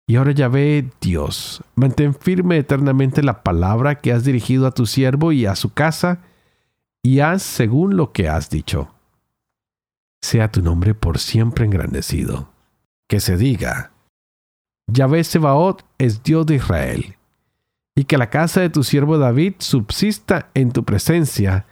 Y 0.06 0.16
ahora 0.16 0.32
Yahvé, 0.32 0.90
Dios, 1.00 1.62
mantén 1.74 2.14
firme 2.14 2.56
eternamente 2.58 3.22
la 3.22 3.42
palabra 3.42 3.96
que 3.96 4.12
has 4.12 4.24
dirigido 4.24 4.66
a 4.66 4.72
tu 4.72 4.86
siervo 4.86 5.32
y 5.32 5.46
a 5.46 5.54
su 5.54 5.72
casa, 5.72 6.20
y 7.02 7.20
haz 7.20 7.42
según 7.42 7.96
lo 7.96 8.12
que 8.12 8.28
has 8.28 8.50
dicho. 8.50 8.92
Sea 10.22 10.50
tu 10.50 10.62
nombre 10.62 10.94
por 10.94 11.18
siempre 11.18 11.64
engrandecido. 11.64 12.50
Que 13.08 13.20
se 13.20 13.36
diga, 13.36 13.92
Yahvé 14.92 15.24
Sebaot 15.24 15.84
es 15.98 16.22
Dios 16.22 16.46
de 16.46 16.56
Israel, 16.56 17.16
y 17.96 18.04
que 18.04 18.18
la 18.18 18.30
casa 18.30 18.60
de 18.60 18.70
tu 18.70 18.82
siervo 18.82 19.18
David 19.18 19.54
subsista 19.58 20.50
en 20.54 20.72
tu 20.72 20.84
presencia, 20.84 21.66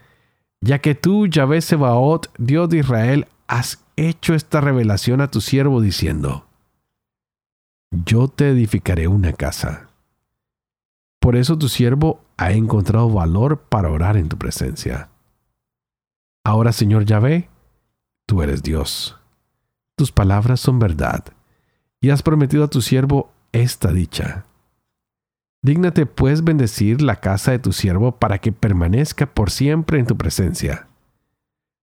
ya 0.60 0.80
que 0.80 0.94
tú, 0.94 1.26
Yahvé 1.26 1.60
Sebaot, 1.60 2.30
Dios 2.38 2.68
de 2.68 2.78
Israel, 2.78 3.26
has 3.46 3.84
hecho 3.96 4.34
esta 4.34 4.60
revelación 4.60 5.20
a 5.20 5.30
tu 5.30 5.40
siervo 5.40 5.80
diciendo, 5.80 6.46
Yo 7.90 8.28
te 8.28 8.50
edificaré 8.50 9.08
una 9.08 9.32
casa. 9.32 9.88
Por 11.20 11.36
eso 11.36 11.58
tu 11.58 11.68
siervo 11.68 12.20
ha 12.36 12.52
encontrado 12.52 13.10
valor 13.10 13.58
para 13.68 13.90
orar 13.90 14.16
en 14.16 14.28
tu 14.28 14.38
presencia. 14.38 15.08
Ahora, 16.44 16.72
Señor 16.72 17.04
Yahvé, 17.04 17.48
tú 18.28 18.42
eres 18.42 18.62
Dios. 18.62 19.16
Tus 19.96 20.12
palabras 20.12 20.60
son 20.60 20.78
verdad, 20.78 21.24
y 22.00 22.10
has 22.10 22.22
prometido 22.22 22.64
a 22.64 22.68
tu 22.68 22.82
siervo 22.82 23.32
esta 23.52 23.90
dicha. 23.90 24.44
Dígnate 25.62 26.04
pues 26.04 26.44
bendecir 26.44 27.00
la 27.00 27.16
casa 27.16 27.52
de 27.52 27.58
tu 27.58 27.72
siervo 27.72 28.12
para 28.12 28.38
que 28.38 28.52
permanezca 28.52 29.26
por 29.26 29.50
siempre 29.50 29.98
en 29.98 30.06
tu 30.06 30.16
presencia. 30.16 30.86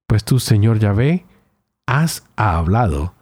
Pues 0.08 0.24
tú, 0.24 0.40
Señor 0.40 0.78
Yahvé, 0.78 1.26
has 1.88 2.24
hablado, 2.36 3.16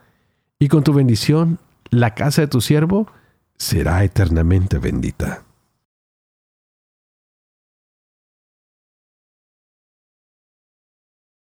y 0.60 0.68
con 0.68 0.84
tu 0.84 0.94
bendición 0.94 1.60
la 1.90 2.14
casa 2.16 2.42
de 2.42 2.48
tu 2.48 2.60
siervo 2.60 3.08
será 3.56 4.04
eternamente 4.04 4.80
bendita. 4.80 5.44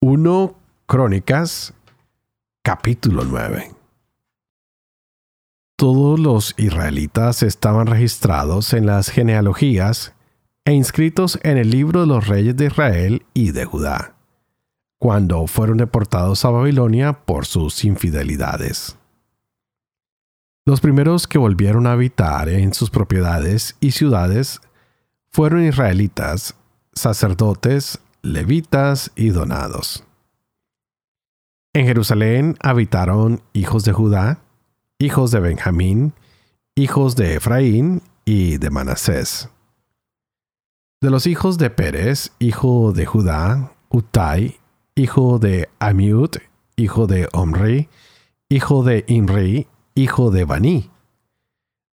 1 0.01 0.62
Crónicas 0.85 1.73
capítulo 2.61 3.23
9 3.23 3.71
Todos 5.77 6.19
los 6.19 6.53
israelitas 6.57 7.41
estaban 7.41 7.87
registrados 7.87 8.73
en 8.73 8.85
las 8.85 9.09
genealogías 9.09 10.13
e 10.65 10.73
inscritos 10.73 11.39
en 11.43 11.57
el 11.57 11.69
libro 11.69 12.01
de 12.01 12.07
los 12.07 12.27
reyes 12.27 12.57
de 12.57 12.65
Israel 12.65 13.25
y 13.33 13.51
de 13.51 13.63
Judá, 13.63 14.15
cuando 14.99 15.47
fueron 15.47 15.77
deportados 15.77 16.43
a 16.43 16.49
Babilonia 16.49 17.13
por 17.13 17.45
sus 17.45 17.85
infidelidades. 17.85 18.97
Los 20.65 20.81
primeros 20.81 21.27
que 21.27 21.37
volvieron 21.37 21.87
a 21.87 21.93
habitar 21.93 22.49
en 22.49 22.73
sus 22.73 22.89
propiedades 22.89 23.77
y 23.79 23.91
ciudades 23.91 24.59
fueron 25.29 25.63
israelitas, 25.63 26.55
sacerdotes, 26.93 27.99
levitas 28.21 29.11
y 29.15 29.29
donados. 29.29 30.03
En 31.75 31.87
Jerusalén 31.87 32.55
habitaron 32.61 33.41
hijos 33.51 33.83
de 33.83 33.93
Judá, 33.93 34.37
hijos 34.99 35.31
de 35.31 35.39
Benjamín, 35.39 36.13
hijos 36.75 37.15
de 37.15 37.33
Efraín 37.33 38.03
y 38.25 38.57
de 38.57 38.69
Manasés. 38.69 39.49
De 41.01 41.09
los 41.09 41.25
hijos 41.25 41.57
de 41.57 41.71
Pérez, 41.71 42.31
hijo 42.37 42.93
de 42.93 43.07
Judá, 43.07 43.73
Utai, 43.89 44.59
hijo 44.93 45.39
de 45.39 45.67
Amiud, 45.79 46.35
hijo 46.75 47.07
de 47.07 47.27
Omri, 47.33 47.89
hijo 48.49 48.83
de 48.83 49.03
Imri, 49.07 49.67
hijo 49.95 50.29
de 50.29 50.45
Baní. 50.45 50.91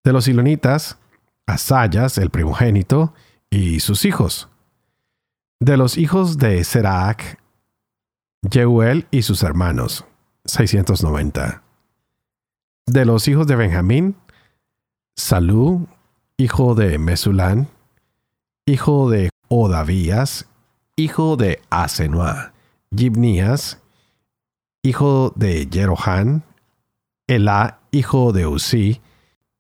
De 0.04 0.12
los 0.12 0.24
Silonitas, 0.24 0.98
Asayas, 1.46 2.18
el 2.18 2.28
primogénito, 2.28 3.14
y 3.48 3.80
sus 3.80 4.04
hijos. 4.04 4.50
De 5.58 5.78
los 5.78 5.96
hijos 5.96 6.36
de 6.36 6.62
Serac, 6.64 7.39
Jeuel 8.48 9.06
y 9.10 9.22
sus 9.22 9.42
hermanos, 9.42 10.06
690. 10.46 11.62
De 12.86 13.04
los 13.04 13.28
hijos 13.28 13.46
de 13.46 13.56
Benjamín, 13.56 14.16
Salú, 15.16 15.86
hijo 16.38 16.74
de 16.74 16.98
Mesulán, 16.98 17.68
hijo 18.64 19.10
de 19.10 19.28
Odavías, 19.48 20.48
hijo 20.96 21.36
de 21.36 21.60
Asenua, 21.68 22.52
Gibnías, 22.96 23.82
hijo 24.82 25.32
de 25.36 25.68
Jerohán, 25.70 26.42
Elá, 27.26 27.80
hijo 27.90 28.32
de 28.32 28.46
Usí, 28.46 29.02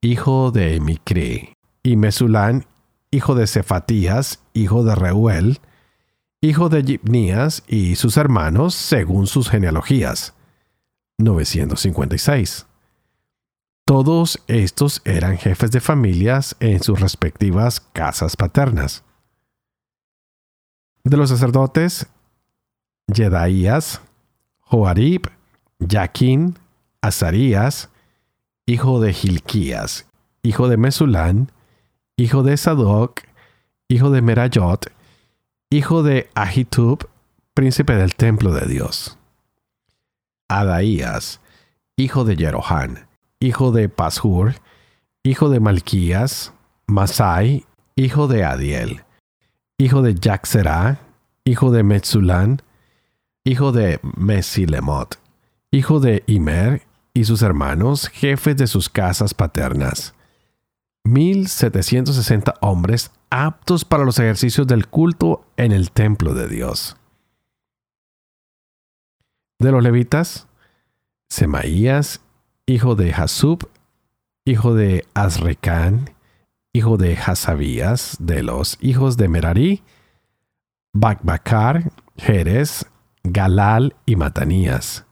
hijo 0.00 0.50
de 0.52 0.80
Micri, 0.80 1.52
y 1.82 1.96
Mesulán, 1.96 2.64
hijo 3.10 3.34
de 3.34 3.46
Cefatías, 3.46 4.42
hijo 4.54 4.82
de 4.84 4.94
Reuel, 4.94 5.60
hijo 6.42 6.68
de 6.70 6.82
Gibnías 6.82 7.62
y 7.66 7.96
sus 7.96 8.16
hermanos 8.16 8.74
según 8.74 9.26
sus 9.26 9.50
genealogías. 9.50 10.34
956. 11.18 12.66
Todos 13.84 14.42
estos 14.46 15.02
eran 15.04 15.36
jefes 15.36 15.70
de 15.70 15.80
familias 15.80 16.56
en 16.60 16.82
sus 16.82 17.00
respectivas 17.00 17.80
casas 17.80 18.36
paternas. 18.36 19.04
De 21.04 21.16
los 21.16 21.28
sacerdotes, 21.28 22.06
Jedaías, 23.12 24.00
Joarib, 24.60 25.22
Jaquín, 25.86 26.58
Azarías, 27.02 27.90
hijo 28.64 29.00
de 29.00 29.12
Gilquías, 29.12 30.06
hijo 30.42 30.68
de 30.68 30.76
Mesulán, 30.76 31.50
hijo 32.16 32.42
de 32.42 32.56
Sadoc, 32.56 33.22
hijo 33.88 34.10
de 34.10 34.22
Merayot, 34.22 34.90
hijo 35.72 36.02
de 36.02 36.28
Ahitub, 36.34 37.08
príncipe 37.54 37.94
del 37.94 38.16
templo 38.16 38.52
de 38.52 38.66
Dios. 38.66 39.16
Adaías, 40.48 41.40
hijo 41.96 42.24
de 42.24 42.34
Jerohán, 42.36 43.06
hijo 43.38 43.70
de 43.70 43.88
Pashur, 43.88 44.54
hijo 45.22 45.48
de 45.48 45.60
Malquías, 45.60 46.52
Masai, 46.88 47.66
hijo 47.94 48.26
de 48.26 48.44
Adiel, 48.44 49.04
hijo 49.78 50.02
de 50.02 50.16
Jaxerá, 50.20 50.98
hijo 51.44 51.70
de 51.70 51.84
Metzulán, 51.84 52.62
hijo 53.44 53.70
de 53.70 54.00
Mesilemot, 54.16 55.20
hijo 55.70 56.00
de 56.00 56.24
Imer 56.26 56.82
y 57.14 57.24
sus 57.24 57.42
hermanos, 57.42 58.08
jefes 58.08 58.56
de 58.56 58.66
sus 58.66 58.88
casas 58.88 59.34
paternas. 59.34 60.14
1760 61.04 62.54
hombres 62.60 63.12
aptos 63.30 63.84
para 63.84 64.04
los 64.04 64.18
ejercicios 64.18 64.66
del 64.66 64.88
culto 64.88 65.44
en 65.56 65.72
el 65.72 65.90
templo 65.90 66.34
de 66.34 66.48
Dios. 66.48 66.96
De 69.58 69.72
los 69.72 69.82
levitas, 69.82 70.48
Semaías 71.28 72.20
hijo 72.70 72.94
de 72.94 73.12
Hasub, 73.12 73.68
hijo 74.44 74.74
de 74.74 75.04
Azricán, 75.14 76.10
hijo 76.72 76.96
de 76.96 77.16
Hasabías, 77.16 78.16
de 78.20 78.44
los 78.44 78.78
hijos 78.80 79.16
de 79.16 79.28
Merari, 79.28 79.82
Bakbakar, 80.92 81.90
Jerez, 82.16 82.86
Galal 83.24 83.96
y 84.06 84.14
Matanías, 84.14 85.04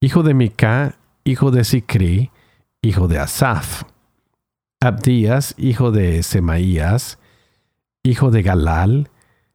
hijo 0.00 0.22
de 0.22 0.34
Mica, 0.34 0.98
hijo 1.24 1.50
de 1.50 1.64
Sicri, 1.64 2.30
hijo 2.82 3.08
de 3.08 3.18
Asaf, 3.18 3.84
Abdías, 4.80 5.54
hijo 5.56 5.92
de 5.92 6.22
Semaías, 6.22 7.18
hijo 8.06 8.30
de 8.30 8.42
Galal, 8.42 9.10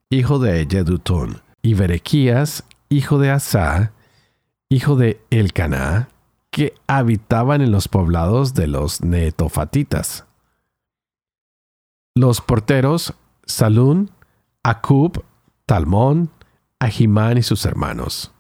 hijo 0.10 0.38
de 0.38 0.68
Yedutún, 0.68 1.42
y 1.62 1.74
Berequías, 1.74 2.66
hijo 2.90 3.18
de 3.18 3.32
Asa, 3.32 3.94
hijo 4.70 4.96
de 4.98 5.22
Elcaná, 5.30 6.10
que 6.50 6.76
habitaban 6.86 7.62
en 7.62 7.72
los 7.72 7.88
poblados 7.88 8.54
de 8.54 8.68
los 8.68 9.02
netofatitas. 9.02 10.26
Los 12.14 12.42
porteros 12.42 13.14
Salún, 13.46 14.12
Acub, 14.64 15.24
Talmón, 15.66 16.30
Ahimán 16.80 17.38
y 17.38 17.44
sus 17.44 17.66
hermanos. 17.66 18.34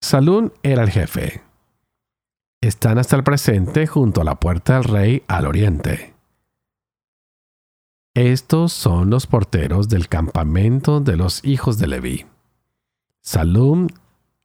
Salún 0.00 0.52
era 0.62 0.82
el 0.82 0.90
jefe. 0.90 1.42
Están 2.62 2.98
hasta 2.98 3.16
el 3.16 3.24
presente 3.24 3.86
junto 3.86 4.22
a 4.22 4.24
la 4.24 4.40
puerta 4.40 4.74
del 4.74 4.84
rey 4.84 5.22
al 5.28 5.46
oriente. 5.46 6.11
Estos 8.14 8.74
son 8.74 9.08
los 9.08 9.26
porteros 9.26 9.88
del 9.88 10.08
campamento 10.08 11.00
de 11.00 11.16
los 11.16 11.42
hijos 11.44 11.78
de 11.78 11.86
Leví. 11.86 12.26
Salum, 13.22 13.88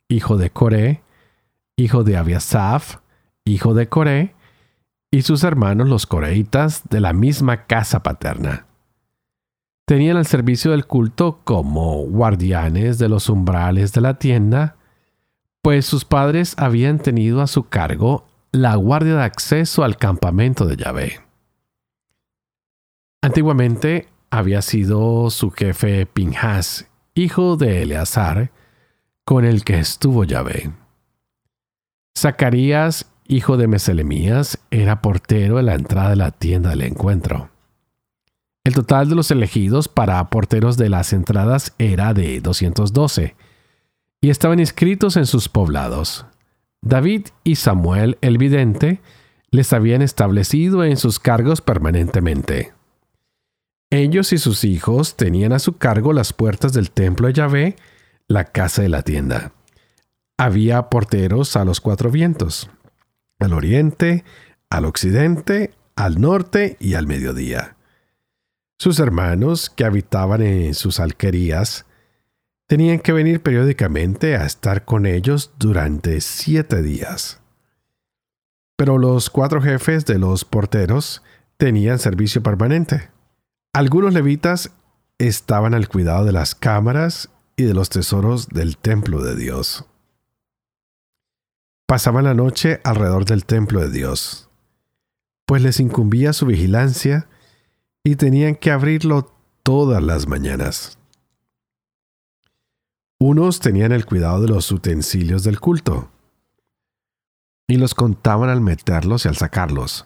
hijo 0.07 0.37
de 0.37 0.51
Coré, 0.51 1.03
hijo 1.75 2.05
de 2.05 2.15
Abiasaf, 2.15 2.99
hijo 3.43 3.73
de 3.73 3.89
Coré, 3.89 4.35
y 5.11 5.23
sus 5.23 5.43
hermanos 5.43 5.89
los 5.89 6.05
coreitas 6.05 6.83
de 6.89 7.01
la 7.01 7.11
misma 7.11 7.65
casa 7.65 8.03
paterna. 8.03 8.67
Tenían 9.85 10.15
el 10.15 10.25
servicio 10.25 10.71
del 10.71 10.85
culto 10.85 11.41
como 11.43 12.03
guardianes 12.03 12.99
de 12.99 13.09
los 13.09 13.27
umbrales 13.27 13.91
de 13.91 14.01
la 14.01 14.17
tienda, 14.17 14.77
pues 15.61 15.85
sus 15.85 16.05
padres 16.05 16.55
habían 16.57 16.99
tenido 16.99 17.41
a 17.41 17.47
su 17.47 17.67
cargo 17.67 18.25
la 18.53 18.75
guardia 18.75 19.15
de 19.15 19.23
acceso 19.23 19.83
al 19.83 19.97
campamento 19.97 20.65
de 20.65 20.77
Yahvé. 20.77 21.26
Antiguamente 23.27 24.07
había 24.29 24.61
sido 24.61 25.29
su 25.31 25.51
jefe 25.51 26.05
Pinhas, 26.05 26.87
hijo 27.13 27.57
de 27.57 27.83
Eleazar, 27.83 28.51
con 29.25 29.43
el 29.43 29.65
que 29.65 29.79
estuvo 29.79 30.23
Yahvé. 30.23 30.71
Zacarías, 32.17 33.11
hijo 33.27 33.57
de 33.57 33.67
Meselemías, 33.67 34.59
era 34.71 35.01
portero 35.01 35.59
en 35.59 35.65
la 35.65 35.75
entrada 35.75 36.11
de 36.11 36.15
la 36.15 36.31
tienda 36.31 36.69
del 36.69 36.83
encuentro. 36.83 37.49
El 38.63 38.73
total 38.73 39.09
de 39.09 39.15
los 39.15 39.29
elegidos 39.29 39.89
para 39.89 40.29
porteros 40.29 40.77
de 40.77 40.87
las 40.87 41.11
entradas 41.11 41.73
era 41.79 42.13
de 42.13 42.39
212, 42.39 43.35
y 44.21 44.29
estaban 44.29 44.61
inscritos 44.61 45.17
en 45.17 45.25
sus 45.25 45.49
poblados. 45.49 46.25
David 46.81 47.27
y 47.43 47.55
Samuel 47.55 48.17
el 48.21 48.37
vidente 48.37 49.01
les 49.51 49.73
habían 49.73 50.01
establecido 50.01 50.85
en 50.85 50.95
sus 50.95 51.19
cargos 51.19 51.59
permanentemente. 51.59 52.76
Ellos 53.89 54.33
y 54.33 54.37
sus 54.37 54.63
hijos 54.63 55.15
tenían 55.15 55.53
a 55.53 55.59
su 55.59 55.77
cargo 55.77 56.13
las 56.13 56.33
puertas 56.33 56.73
del 56.73 56.91
templo 56.91 57.27
de 57.27 57.33
Yahvé, 57.33 57.75
la 58.27 58.45
casa 58.45 58.81
de 58.81 58.89
la 58.89 59.03
tienda 59.03 59.53
había 60.37 60.83
porteros 60.89 61.55
a 61.55 61.65
los 61.65 61.81
cuatro 61.81 62.11
vientos, 62.11 62.69
al 63.39 63.53
oriente, 63.53 64.23
al 64.69 64.85
occidente, 64.85 65.73
al 65.95 66.21
norte 66.21 66.77
y 66.79 66.93
al 66.93 67.07
mediodía. 67.07 67.75
Sus 68.77 68.99
hermanos, 68.99 69.71
que 69.71 69.83
habitaban 69.83 70.43
en 70.43 70.75
sus 70.75 70.99
alquerías, 70.99 71.85
tenían 72.67 72.99
que 72.99 73.13
venir 73.13 73.41
periódicamente 73.41 74.35
a 74.35 74.45
estar 74.45 74.85
con 74.85 75.07
ellos 75.07 75.51
durante 75.57 76.21
siete 76.21 76.83
días. 76.83 77.39
Pero 78.75 78.99
los 78.99 79.31
cuatro 79.31 79.59
jefes 79.59 80.05
de 80.05 80.19
los 80.19 80.45
porteros 80.45 81.23
tenían 81.57 81.97
servicio 81.97 82.43
permanente. 82.43 83.09
Algunos 83.77 84.13
levitas 84.13 84.71
estaban 85.19 85.73
al 85.73 85.87
cuidado 85.87 86.25
de 86.25 86.31
las 86.31 86.55
cámaras 86.55 87.29
y 87.55 87.63
de 87.63 87.73
los 87.73 87.89
tesoros 87.89 88.49
del 88.49 88.77
templo 88.77 89.21
de 89.21 89.35
Dios 89.35 89.85
pasaban 91.87 92.25
la 92.25 92.33
noche 92.33 92.81
alrededor 92.83 93.25
del 93.25 93.45
templo 93.45 93.79
de 93.79 93.89
Dios, 93.89 94.49
pues 95.45 95.63
les 95.63 95.79
incumbía 95.79 96.33
su 96.33 96.45
vigilancia 96.45 97.27
y 98.03 98.17
tenían 98.17 98.55
que 98.55 98.71
abrirlo 98.71 99.33
todas 99.63 100.03
las 100.03 100.27
mañanas. 100.27 100.99
Unos 103.19 103.61
tenían 103.61 103.93
el 103.93 104.05
cuidado 104.05 104.41
de 104.41 104.49
los 104.49 104.71
utensilios 104.71 105.43
del 105.43 105.59
culto 105.59 106.11
y 107.67 107.77
los 107.77 107.95
contaban 107.95 108.49
al 108.49 108.61
meterlos 108.61 109.25
y 109.25 109.29
al 109.29 109.37
sacarlos. 109.37 110.05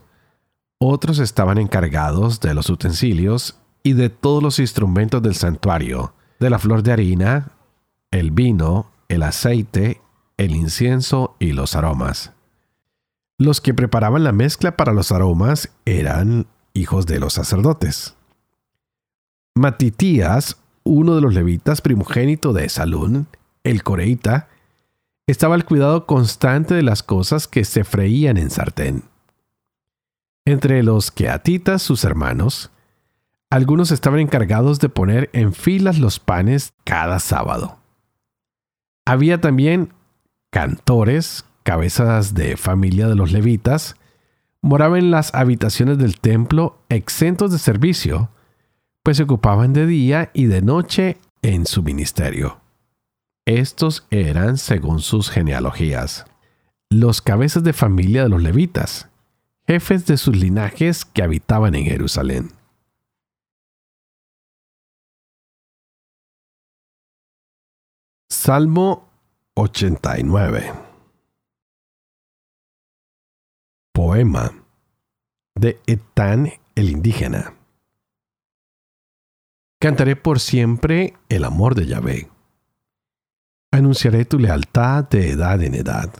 Otros 0.79 1.19
estaban 1.19 1.57
encargados 1.57 2.39
de 2.39 2.53
los 2.53 2.69
utensilios 2.69 3.60
y 3.83 3.93
de 3.93 4.09
todos 4.09 4.41
los 4.43 4.59
instrumentos 4.59 5.21
del 5.21 5.35
santuario, 5.35 6.13
de 6.39 6.49
la 6.49 6.59
flor 6.59 6.83
de 6.83 6.91
harina, 6.91 7.51
el 8.11 8.31
vino, 8.31 8.91
el 9.07 9.23
aceite 9.23 10.01
el 10.41 10.55
incienso 10.55 11.35
y 11.37 11.51
los 11.51 11.75
aromas. 11.75 12.31
Los 13.37 13.61
que 13.61 13.75
preparaban 13.75 14.23
la 14.23 14.31
mezcla 14.31 14.75
para 14.75 14.91
los 14.91 15.11
aromas 15.11 15.69
eran 15.85 16.47
hijos 16.73 17.05
de 17.05 17.19
los 17.19 17.33
sacerdotes. 17.33 18.15
Matitías, 19.53 20.57
uno 20.83 21.13
de 21.13 21.21
los 21.21 21.35
levitas 21.35 21.81
primogénito 21.81 22.53
de 22.53 22.69
Salún, 22.69 23.27
el 23.63 23.83
coreíta, 23.83 24.47
estaba 25.27 25.53
al 25.53 25.65
cuidado 25.65 26.07
constante 26.07 26.73
de 26.73 26.81
las 26.81 27.03
cosas 27.03 27.47
que 27.47 27.63
se 27.63 27.83
freían 27.83 28.37
en 28.37 28.49
sartén. 28.49 29.03
Entre 30.45 30.81
los 30.81 31.11
queatitas, 31.11 31.83
sus 31.83 32.03
hermanos, 32.03 32.71
algunos 33.51 33.91
estaban 33.91 34.21
encargados 34.21 34.79
de 34.79 34.87
poner 34.87 35.29
en 35.33 35.53
filas 35.53 35.99
los 35.99 36.19
panes 36.19 36.73
cada 36.85 37.19
sábado. 37.19 37.77
Había 39.05 39.41
también 39.41 39.93
cantores, 40.51 41.43
cabezas 41.63 42.33
de 42.33 42.55
familia 42.55 43.09
de 43.09 43.15
los 43.15 43.33
levitas, 43.33 43.97
moraban 44.61 44.99
en 44.99 45.11
las 45.11 45.35
habitaciones 45.35 45.97
del 45.97 46.19
templo 46.19 46.79
exentos 46.87 47.51
de 47.51 47.59
servicio, 47.59 48.29
pues 49.03 49.17
se 49.17 49.23
ocupaban 49.23 49.73
de 49.73 49.85
día 49.85 50.31
y 50.33 50.45
de 50.45 50.61
noche 50.61 51.17
en 51.41 51.65
su 51.65 51.83
ministerio. 51.83 52.61
Estos 53.45 54.07
eran, 54.11 54.57
según 54.57 55.01
sus 55.01 55.29
genealogías, 55.29 56.25
los 56.89 57.21
cabezas 57.21 57.63
de 57.63 57.73
familia 57.73 58.23
de 58.23 58.29
los 58.29 58.41
levitas, 58.41 59.09
jefes 59.67 60.05
de 60.05 60.15
sus 60.15 60.37
linajes 60.37 61.03
que 61.03 61.23
habitaban 61.23 61.75
en 61.75 61.85
Jerusalén. 61.85 62.60
Salmo 68.33 69.09
89 69.55 70.73
Poema 73.91 74.53
de 75.53 75.81
Etán 75.85 76.49
el 76.75 76.91
indígena. 76.91 77.55
Cantaré 79.81 80.15
por 80.15 80.39
siempre 80.39 81.17
el 81.27 81.43
amor 81.43 81.75
de 81.75 81.87
Yahvé. 81.87 82.29
Anunciaré 83.69 84.23
tu 84.23 84.39
lealtad 84.39 85.09
de 85.09 85.31
edad 85.31 85.61
en 85.61 85.75
edad. 85.75 86.13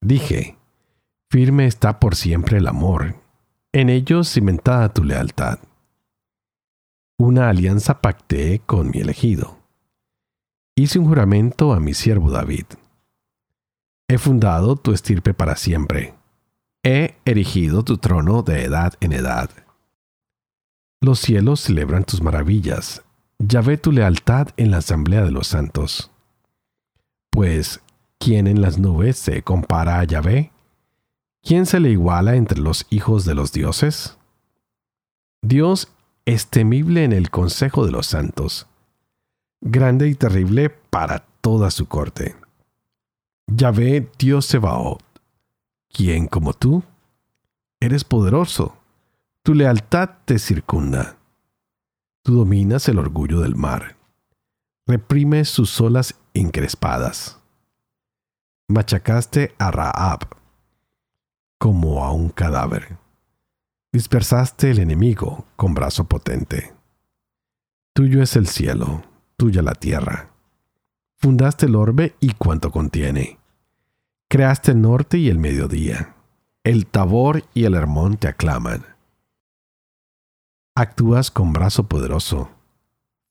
Dije, 0.00 0.58
firme 1.30 1.66
está 1.66 2.00
por 2.00 2.16
siempre 2.16 2.58
el 2.58 2.66
amor, 2.66 3.14
en 3.70 3.88
ellos 3.88 4.32
cimentada 4.32 4.92
tu 4.92 5.04
lealtad. 5.04 5.60
Una 7.18 7.48
alianza 7.48 8.00
pacté 8.00 8.62
con 8.66 8.90
mi 8.90 8.98
elegido. 8.98 9.59
Hice 10.80 10.98
un 10.98 11.08
juramento 11.08 11.74
a 11.74 11.78
mi 11.78 11.92
siervo 11.92 12.30
David. 12.30 12.64
He 14.08 14.16
fundado 14.16 14.76
tu 14.76 14.92
estirpe 14.92 15.34
para 15.34 15.54
siempre. 15.56 16.14
He 16.82 17.16
erigido 17.26 17.82
tu 17.82 17.98
trono 17.98 18.40
de 18.42 18.64
edad 18.64 18.94
en 19.00 19.12
edad. 19.12 19.50
Los 21.02 21.18
cielos 21.18 21.60
celebran 21.60 22.04
tus 22.04 22.22
maravillas. 22.22 23.02
Ya 23.38 23.60
ve 23.60 23.76
tu 23.76 23.92
lealtad 23.92 24.48
en 24.56 24.70
la 24.70 24.78
asamblea 24.78 25.22
de 25.22 25.30
los 25.30 25.48
santos. 25.48 26.10
Pues, 27.28 27.82
¿quién 28.18 28.46
en 28.46 28.62
las 28.62 28.78
nubes 28.78 29.18
se 29.18 29.42
compara 29.42 30.00
a 30.00 30.04
Yahvé? 30.04 30.50
¿Quién 31.42 31.66
se 31.66 31.78
le 31.78 31.90
iguala 31.90 32.36
entre 32.36 32.58
los 32.58 32.86
hijos 32.88 33.26
de 33.26 33.34
los 33.34 33.52
dioses? 33.52 34.16
Dios 35.42 35.92
es 36.24 36.46
temible 36.46 37.04
en 37.04 37.12
el 37.12 37.28
consejo 37.28 37.84
de 37.84 37.92
los 37.92 38.06
santos, 38.06 38.66
grande 39.60 40.08
y 40.08 40.14
terrible 40.14 40.70
para 40.70 41.24
toda 41.40 41.70
su 41.70 41.86
corte. 41.86 42.36
Yahvé 43.46 44.10
Dios 44.18 44.46
Sebaot, 44.46 45.02
¿quién 45.92 46.26
como 46.26 46.52
tú? 46.52 46.82
Eres 47.80 48.04
poderoso, 48.04 48.76
tu 49.42 49.54
lealtad 49.54 50.10
te 50.24 50.38
circunda. 50.38 51.16
Tú 52.22 52.34
dominas 52.34 52.88
el 52.88 52.98
orgullo 52.98 53.40
del 53.40 53.56
mar 53.56 54.00
reprime 54.90 55.44
sus 55.44 55.80
olas 55.80 56.16
encrespadas. 56.34 57.38
Machacaste 58.68 59.54
a 59.56 59.70
Raab 59.70 60.36
como 61.58 62.04
a 62.04 62.10
un 62.12 62.28
cadáver. 62.30 62.96
Dispersaste 63.92 64.72
el 64.72 64.80
enemigo 64.80 65.44
con 65.54 65.74
brazo 65.74 66.04
potente. 66.04 66.72
Tuyo 67.94 68.20
es 68.20 68.34
el 68.34 68.48
cielo, 68.48 69.04
tuya 69.40 69.62
la 69.62 69.72
tierra. 69.72 70.28
Fundaste 71.16 71.64
el 71.64 71.76
orbe 71.76 72.14
y 72.20 72.34
cuanto 72.34 72.70
contiene. 72.70 73.38
Creaste 74.28 74.72
el 74.72 74.82
norte 74.82 75.16
y 75.16 75.30
el 75.30 75.38
mediodía. 75.38 76.14
El 76.62 76.84
Tabor 76.84 77.44
y 77.54 77.64
el 77.64 77.72
Hermón 77.72 78.18
te 78.18 78.28
aclaman. 78.28 78.84
Actúas 80.74 81.30
con 81.30 81.54
brazo 81.54 81.88
poderoso. 81.88 82.50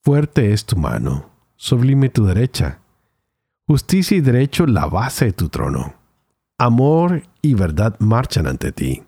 Fuerte 0.02 0.52
es 0.52 0.66
tu 0.66 0.76
mano 0.76 1.30
sublime 1.60 2.08
tu 2.08 2.26
derecha. 2.26 2.80
Justicia 3.68 4.18
y 4.18 4.22
derecho 4.22 4.66
la 4.66 4.86
base 4.86 5.26
de 5.26 5.34
tu 5.34 5.50
trono. 5.50 5.94
Amor 6.58 7.24
y 7.42 7.54
verdad 7.54 7.98
marchan 8.00 8.48
ante 8.48 8.72
ti. 8.72 9.04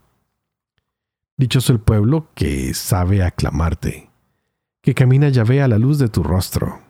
Dichoso 1.38 1.72
el 1.72 1.80
pueblo 1.80 2.28
que 2.36 2.74
sabe 2.74 3.24
aclamarte, 3.24 4.10
que 4.82 4.94
camina 4.94 5.30
ve 5.44 5.62
a 5.62 5.68
la 5.70 5.80
luz 5.80 5.98
de 5.98 6.10
tu 6.10 6.24
rostro, 6.24 6.82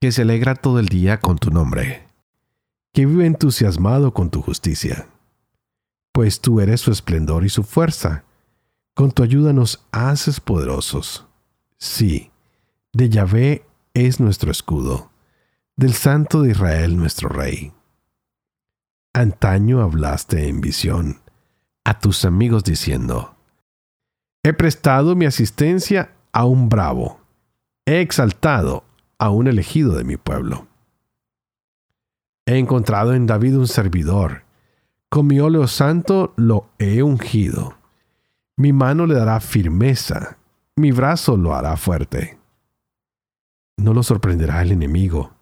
que 0.00 0.12
se 0.12 0.22
alegra 0.22 0.54
todo 0.54 0.78
el 0.78 0.88
día 0.88 1.20
con 1.20 1.38
tu 1.38 1.50
nombre, 1.50 2.06
que 2.92 3.06
vive 3.06 3.26
entusiasmado 3.26 4.12
con 4.12 4.30
tu 4.30 4.42
justicia. 4.42 5.08
Pues 6.12 6.40
tú 6.40 6.60
eres 6.60 6.80
su 6.80 6.90
esplendor 6.90 7.44
y 7.44 7.48
su 7.48 7.62
fuerza. 7.62 8.24
Con 8.94 9.12
tu 9.12 9.22
ayuda 9.22 9.52
nos 9.52 9.84
haces 9.92 10.40
poderosos. 10.40 11.26
Sí, 11.78 12.30
de 12.92 13.10
Yahvé 13.10 13.66
es 13.92 14.20
nuestro 14.20 14.50
escudo, 14.50 15.10
del 15.76 15.92
Santo 15.92 16.42
de 16.42 16.52
Israel 16.52 16.96
nuestro 16.96 17.28
Rey. 17.28 17.72
Antaño 19.12 19.82
hablaste 19.82 20.48
en 20.48 20.60
visión 20.60 21.20
a 21.84 21.98
tus 21.98 22.24
amigos 22.24 22.64
diciendo, 22.64 23.36
He 24.42 24.52
prestado 24.52 25.16
mi 25.16 25.26
asistencia 25.26 26.12
a 26.32 26.44
un 26.44 26.68
bravo, 26.68 27.20
he 27.84 28.00
exaltado 28.00 28.85
a 29.18 29.30
un 29.30 29.46
elegido 29.48 29.96
de 29.96 30.04
mi 30.04 30.16
pueblo. 30.16 30.66
He 32.46 32.58
encontrado 32.58 33.14
en 33.14 33.26
David 33.26 33.56
un 33.56 33.66
servidor, 33.66 34.44
con 35.08 35.26
mi 35.26 35.40
óleo 35.40 35.66
santo 35.66 36.32
lo 36.36 36.68
he 36.78 37.02
ungido. 37.02 37.76
Mi 38.56 38.72
mano 38.72 39.06
le 39.06 39.14
dará 39.14 39.40
firmeza, 39.40 40.38
mi 40.76 40.92
brazo 40.92 41.36
lo 41.36 41.54
hará 41.54 41.76
fuerte 41.76 42.38
no 43.76 43.92
lo 43.92 44.02
sorprenderá 44.02 44.62
el 44.62 44.72
enemigo. 44.72 45.32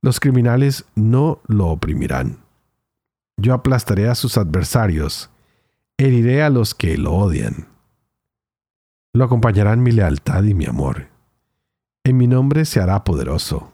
Los 0.00 0.20
criminales 0.20 0.84
no 0.94 1.40
lo 1.46 1.68
oprimirán. 1.68 2.38
Yo 3.36 3.52
aplastaré 3.52 4.08
a 4.08 4.14
sus 4.14 4.38
adversarios, 4.38 5.30
heriré 5.98 6.42
a 6.42 6.50
los 6.50 6.74
que 6.74 6.96
lo 6.96 7.12
odian. 7.12 7.68
Lo 9.12 9.24
acompañarán 9.24 9.82
mi 9.82 9.92
lealtad 9.92 10.44
y 10.44 10.54
mi 10.54 10.66
amor. 10.66 11.08
En 12.04 12.16
mi 12.16 12.26
nombre 12.26 12.64
se 12.64 12.80
hará 12.80 13.02
poderoso. 13.04 13.72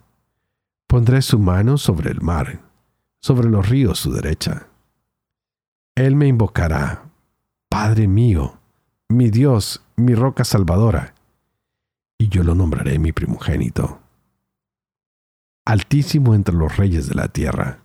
Pondré 0.87 1.23
su 1.23 1.39
mano 1.39 1.79
sobre 1.79 2.11
el 2.11 2.21
mar, 2.21 2.61
sobre 3.21 3.49
los 3.49 3.69
ríos 3.69 3.99
su 3.99 4.13
derecha. 4.13 4.69
Él 5.95 6.17
me 6.17 6.27
invocará, 6.27 7.11
Padre 7.69 8.09
mío, 8.09 8.59
mi 9.09 9.31
Dios, 9.31 9.85
mi 9.97 10.15
roca 10.15 10.45
salvadora 10.45 11.15
y 12.21 12.29
yo 12.29 12.45
lo 12.45 12.55
nombraré 12.55 12.99
mi 12.99 13.13
primogénito. 13.13 13.99
Altísimo 15.65 16.35
entre 16.35 16.55
los 16.55 16.77
reyes 16.77 17.09
de 17.09 17.15
la 17.15 17.29
tierra. 17.29 17.79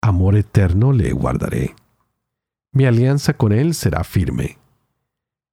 Amor 0.00 0.36
eterno 0.36 0.92
le 0.92 1.12
guardaré. 1.12 1.76
Mi 2.72 2.86
alianza 2.86 3.34
con 3.34 3.52
él 3.52 3.74
será 3.74 4.04
firme. 4.04 4.56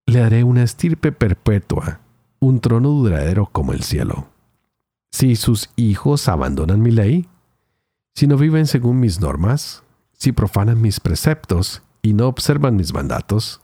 Le 0.06 0.20
daré 0.20 0.46
una 0.46 0.64
estirpe 0.64 1.12
perpetua, 1.12 2.00
un 2.40 2.60
trono 2.60 2.90
duradero 2.90 3.48
como 3.52 3.74
el 3.74 3.84
cielo. 3.84 4.28
Si 5.12 5.36
sus 5.36 5.70
hijos 5.76 6.28
abandonan 6.28 6.82
mi 6.82 6.92
ley, 6.92 7.28
si 8.14 8.28
no 8.28 8.38
viven 8.38 8.68
según 8.68 9.00
mis 9.00 9.20
normas, 9.20 9.84
si 10.14 10.32
profanan 10.32 10.82
mis 10.82 11.00
preceptos 11.00 11.82
y 12.02 12.14
no 12.14 12.28
observan 12.28 12.76
mis 12.76 12.94
mandatos, 12.94 13.62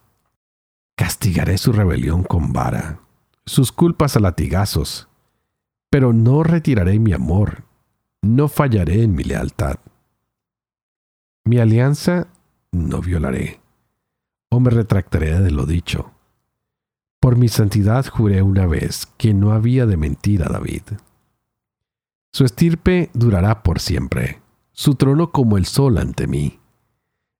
castigaré 0.96 1.58
su 1.58 1.72
rebelión 1.72 2.24
con 2.24 2.54
vara 2.54 3.00
sus 3.46 3.72
culpas 3.72 4.16
a 4.16 4.20
latigazos, 4.20 5.08
pero 5.90 6.14
no 6.14 6.44
retiraré 6.44 7.00
mi 7.00 7.14
amor, 7.14 7.64
no 8.22 8.48
fallaré 8.48 9.04
en 9.04 9.14
mi 9.16 9.24
lealtad. 9.24 9.76
Mi 11.44 11.58
alianza 11.58 12.28
no 12.72 13.02
violaré, 13.02 13.60
o 14.50 14.60
me 14.60 14.70
retractaré 14.70 15.40
de 15.40 15.52
lo 15.52 15.66
dicho. 15.66 16.12
Por 17.22 17.38
mi 17.38 17.50
santidad 17.50 18.08
juré 18.08 18.42
una 18.42 18.66
vez 18.66 19.06
que 19.18 19.36
no 19.36 19.52
había 19.52 19.86
de 19.86 19.96
mentir 19.96 20.42
a 20.42 20.50
David. 20.50 20.82
Su 22.34 22.46
estirpe 22.46 23.12
durará 23.14 23.62
por 23.62 23.80
siempre, 23.80 24.42
su 24.72 24.96
trono 24.96 25.32
como 25.32 25.58
el 25.58 25.68
sol 25.68 26.00
ante 26.00 26.26
mí. 26.26 26.60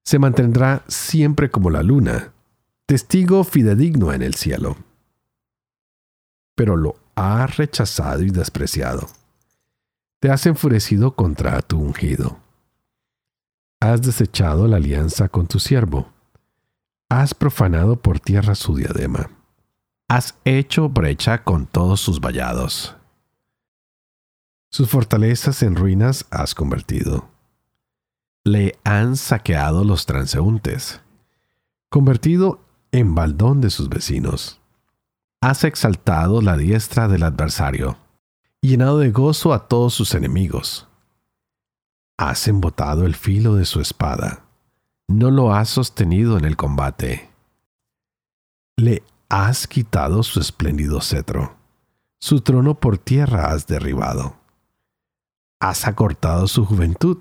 Se 0.06 0.20
mantendrá 0.20 0.84
siempre 0.88 1.50
como 1.50 1.72
la 1.72 1.82
luna, 1.82 2.32
testigo 2.86 3.44
fidedigno 3.44 4.14
en 4.14 4.22
el 4.22 4.36
cielo. 4.36 4.78
Pero 6.56 6.78
lo 6.78 6.98
has 7.16 7.58
rechazado 7.58 8.22
y 8.22 8.30
despreciado. 8.30 9.10
Te 10.20 10.30
has 10.30 10.46
enfurecido 10.46 11.16
contra 11.16 11.60
tu 11.64 11.80
ungido. 11.80 12.38
Has 13.80 14.04
desechado 14.04 14.68
la 14.68 14.78
alianza 14.78 15.28
con 15.28 15.48
tu 15.48 15.60
siervo. 15.60 16.12
Has 17.10 17.34
profanado 17.34 18.00
por 18.00 18.20
tierra 18.20 18.54
su 18.54 18.76
diadema. 18.76 19.41
Has 20.14 20.38
hecho 20.44 20.90
brecha 20.90 21.46
con 21.46 21.68
todos 21.68 22.02
sus 22.02 22.20
vallados. 22.20 22.98
Sus 24.70 24.90
fortalezas 24.90 25.64
en 25.64 25.78
ruinas 25.78 26.26
has 26.32 26.54
convertido. 26.54 27.30
Le 28.44 28.78
han 28.84 29.16
saqueado 29.16 29.86
los 29.86 30.06
transeúntes, 30.06 31.00
convertido 31.90 32.60
en 32.92 33.16
baldón 33.16 33.62
de 33.62 33.70
sus 33.70 33.88
vecinos. 33.88 34.60
Has 35.40 35.64
exaltado 35.64 36.42
la 36.42 36.58
diestra 36.58 37.08
del 37.08 37.24
adversario, 37.24 37.98
llenado 38.60 39.00
de 39.00 39.12
gozo 39.12 39.54
a 39.54 39.70
todos 39.70 39.94
sus 39.94 40.14
enemigos. 40.14 40.90
Has 42.18 42.50
embotado 42.50 43.06
el 43.06 43.16
filo 43.16 43.56
de 43.56 43.64
su 43.64 43.80
espada, 43.80 44.44
no 45.08 45.32
lo 45.32 45.54
has 45.54 45.70
sostenido 45.70 46.38
en 46.38 46.44
el 46.44 46.58
combate. 46.58 47.30
Le 48.76 49.04
has 49.32 49.66
quitado 49.66 50.24
su 50.24 50.40
espléndido 50.40 51.02
cetro, 51.02 51.56
su 52.20 52.42
trono 52.42 52.80
por 52.80 52.98
tierra 52.98 53.52
has 53.52 53.66
derribado 53.66 54.42
has 55.62 55.88
acortado 55.88 56.48
su 56.48 56.66
juventud, 56.66 57.20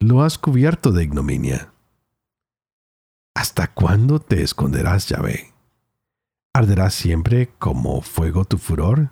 lo 0.00 0.22
has 0.22 0.38
cubierto 0.38 0.92
de 0.92 1.04
ignominia. 1.04 1.70
¿Hasta 3.34 3.72
cuándo 3.72 4.18
te 4.18 4.42
esconderás, 4.42 5.08
Yahvé? 5.08 5.52
¿Arderá 6.54 6.88
siempre 6.88 7.50
como 7.58 8.00
fuego 8.00 8.46
tu 8.46 8.56
furor? 8.56 9.10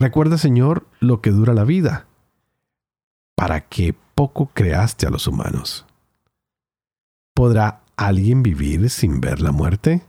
Recuerda, 0.00 0.38
Señor, 0.38 0.88
lo 0.98 1.20
que 1.20 1.30
dura 1.30 1.54
la 1.54 1.62
vida, 1.62 2.08
para 3.36 3.60
que 3.68 3.94
poco 4.16 4.50
creaste 4.52 5.06
a 5.06 5.10
los 5.10 5.28
humanos. 5.28 5.86
¿Podrá 7.32 7.82
alguien 7.96 8.42
vivir 8.42 8.90
sin 8.90 9.20
ver 9.20 9.40
la 9.40 9.52
muerte? 9.52 10.04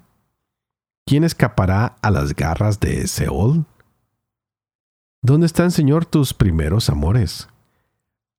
¿Quién 1.12 1.26
escapará 1.26 1.98
a 2.02 2.10
las 2.10 2.34
garras 2.34 2.80
de 2.80 3.06
Seol? 3.06 3.66
¿Dónde 5.22 5.46
están, 5.46 5.72
Señor, 5.72 6.06
tus 6.06 6.34
primeros 6.34 6.90
amores? 6.90 7.50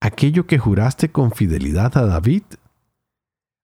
Aquello 0.00 0.46
que 0.46 0.58
juraste 0.58 1.10
con 1.10 1.32
fidelidad 1.32 1.94
a 1.98 2.06
David. 2.06 2.44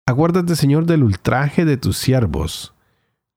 Aguárdate, 0.06 0.54
Señor, 0.54 0.86
del 0.86 1.02
ultraje 1.02 1.64
de 1.64 1.76
tus 1.76 1.98
siervos, 1.98 2.74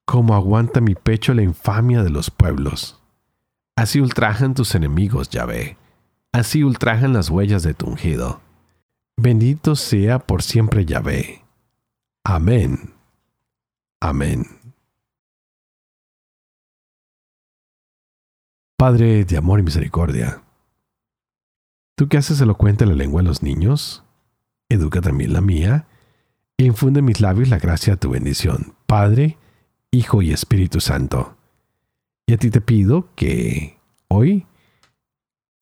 como 0.04 0.36
aguanta 0.36 0.80
mi 0.80 0.94
pecho 0.94 1.34
la 1.34 1.42
infamia 1.42 2.04
de 2.04 2.10
los 2.10 2.30
pueblos. 2.30 3.02
Así 3.74 4.00
ultrajan 4.00 4.54
tus 4.54 4.72
enemigos, 4.76 5.30
Yahvé. 5.30 5.78
Así 6.32 6.62
ultrajan 6.62 7.12
las 7.12 7.28
huellas 7.28 7.64
de 7.64 7.74
tu 7.74 7.86
ungido. 7.86 8.40
Bendito 9.16 9.74
sea 9.74 10.20
por 10.20 10.44
siempre 10.44 10.84
Yahvé. 10.84 11.42
Amén. 12.22 12.94
Amén. 14.00 14.55
Padre 18.78 19.24
de 19.24 19.38
amor 19.38 19.58
y 19.58 19.62
misericordia, 19.62 20.42
tú 21.94 22.08
que 22.08 22.18
haces 22.18 22.40
elocuente 22.42 22.84
la 22.84 22.92
lengua 22.92 23.22
de 23.22 23.28
los 23.28 23.42
niños, 23.42 24.04
educa 24.68 25.00
también 25.00 25.32
la 25.32 25.40
mía, 25.40 25.86
e 26.58 26.64
infunde 26.64 27.00
en 27.00 27.06
mis 27.06 27.22
labios 27.22 27.48
la 27.48 27.58
gracia 27.58 27.94
de 27.94 27.96
tu 27.96 28.10
bendición, 28.10 28.74
Padre, 28.86 29.38
Hijo 29.90 30.20
y 30.20 30.30
Espíritu 30.30 30.80
Santo. 30.80 31.38
Y 32.26 32.34
a 32.34 32.36
ti 32.36 32.50
te 32.50 32.60
pido 32.60 33.08
que 33.14 33.78
hoy 34.08 34.46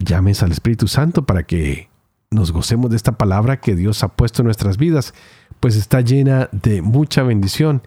llames 0.00 0.42
al 0.42 0.50
Espíritu 0.50 0.88
Santo 0.88 1.24
para 1.24 1.44
que 1.44 1.88
nos 2.32 2.50
gocemos 2.50 2.90
de 2.90 2.96
esta 2.96 3.16
palabra 3.16 3.60
que 3.60 3.76
Dios 3.76 4.02
ha 4.02 4.08
puesto 4.08 4.42
en 4.42 4.46
nuestras 4.46 4.76
vidas, 4.76 5.14
pues 5.60 5.76
está 5.76 6.00
llena 6.00 6.48
de 6.50 6.82
mucha 6.82 7.22
bendición. 7.22 7.82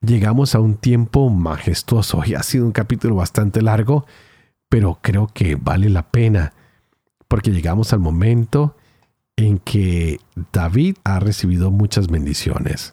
Llegamos 0.00 0.56
a 0.56 0.60
un 0.60 0.74
tiempo 0.74 1.30
majestuoso 1.30 2.22
y 2.26 2.34
ha 2.34 2.42
sido 2.42 2.66
un 2.66 2.72
capítulo 2.72 3.14
bastante 3.14 3.62
largo, 3.62 4.04
pero 4.74 4.98
creo 5.00 5.28
que 5.28 5.54
vale 5.54 5.88
la 5.88 6.10
pena 6.10 6.52
porque 7.28 7.52
llegamos 7.52 7.92
al 7.92 8.00
momento 8.00 8.76
en 9.36 9.60
que 9.60 10.18
David 10.52 10.96
ha 11.04 11.20
recibido 11.20 11.70
muchas 11.70 12.08
bendiciones, 12.08 12.92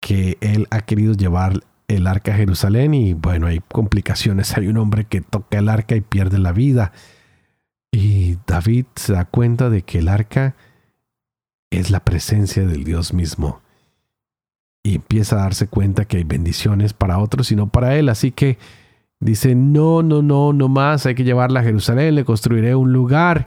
que 0.00 0.38
él 0.40 0.66
ha 0.70 0.80
querido 0.80 1.12
llevar 1.12 1.60
el 1.88 2.06
arca 2.06 2.32
a 2.32 2.36
Jerusalén 2.38 2.94
y 2.94 3.12
bueno, 3.12 3.48
hay 3.48 3.60
complicaciones, 3.70 4.56
hay 4.56 4.68
un 4.68 4.78
hombre 4.78 5.04
que 5.04 5.20
toca 5.20 5.58
el 5.58 5.68
arca 5.68 5.94
y 5.94 6.00
pierde 6.00 6.38
la 6.38 6.52
vida. 6.52 6.92
Y 7.92 8.38
David 8.46 8.86
se 8.96 9.12
da 9.12 9.26
cuenta 9.26 9.68
de 9.68 9.82
que 9.82 9.98
el 9.98 10.08
arca 10.08 10.56
es 11.68 11.90
la 11.90 12.00
presencia 12.00 12.66
del 12.66 12.84
Dios 12.84 13.12
mismo. 13.12 13.60
Y 14.82 14.94
empieza 14.94 15.36
a 15.36 15.42
darse 15.42 15.66
cuenta 15.66 16.06
que 16.06 16.16
hay 16.16 16.24
bendiciones 16.24 16.94
para 16.94 17.18
otros 17.18 17.52
y 17.52 17.56
no 17.56 17.66
para 17.66 17.98
él. 17.98 18.08
Así 18.08 18.32
que 18.32 18.56
Dice, 19.20 19.54
no, 19.54 20.02
no, 20.02 20.22
no, 20.22 20.52
no 20.54 20.68
más, 20.68 21.04
hay 21.04 21.14
que 21.14 21.24
llevarla 21.24 21.60
a 21.60 21.64
Jerusalén, 21.64 22.14
le 22.14 22.24
construiré 22.24 22.74
un 22.74 22.92
lugar, 22.92 23.46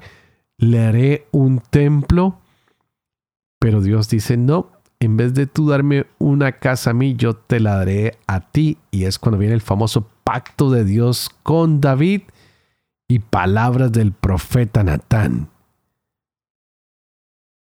le 0.57 0.79
haré 0.79 1.27
un 1.31 1.59
templo. 1.59 2.39
Pero 3.59 3.81
Dios 3.81 4.07
dice, 4.07 4.37
no, 4.37 4.71
en 4.99 5.17
vez 5.17 5.33
de 5.33 5.47
tú 5.47 5.69
darme 5.69 6.05
una 6.19 6.53
casa 6.53 6.91
a 6.91 6.93
mí, 6.93 7.15
yo 7.15 7.35
te 7.35 7.59
la 7.59 7.77
daré 7.77 8.19
a 8.27 8.51
ti. 8.51 8.77
Y 8.91 9.05
es 9.05 9.17
cuando 9.17 9.39
viene 9.39 9.55
el 9.55 9.61
famoso 9.61 10.07
pacto 10.23 10.69
de 10.69 10.85
Dios 10.85 11.29
con 11.41 11.81
David 11.81 12.21
y 13.07 13.19
palabras 13.19 13.91
del 13.91 14.11
profeta 14.11 14.83
Natán. 14.83 15.49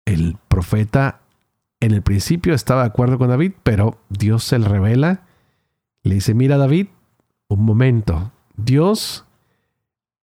El 0.05 0.37
profeta 0.47 1.21
en 1.79 1.91
el 1.91 2.01
principio 2.01 2.53
estaba 2.53 2.81
de 2.81 2.87
acuerdo 2.87 3.17
con 3.17 3.29
David, 3.29 3.53
pero 3.63 3.99
Dios 4.09 4.43
se 4.43 4.57
le 4.57 4.67
revela, 4.67 5.25
le 6.03 6.15
dice, 6.15 6.33
mira 6.33 6.57
David, 6.57 6.87
un 7.53 7.65
momento, 7.65 8.31
Dios 8.55 9.25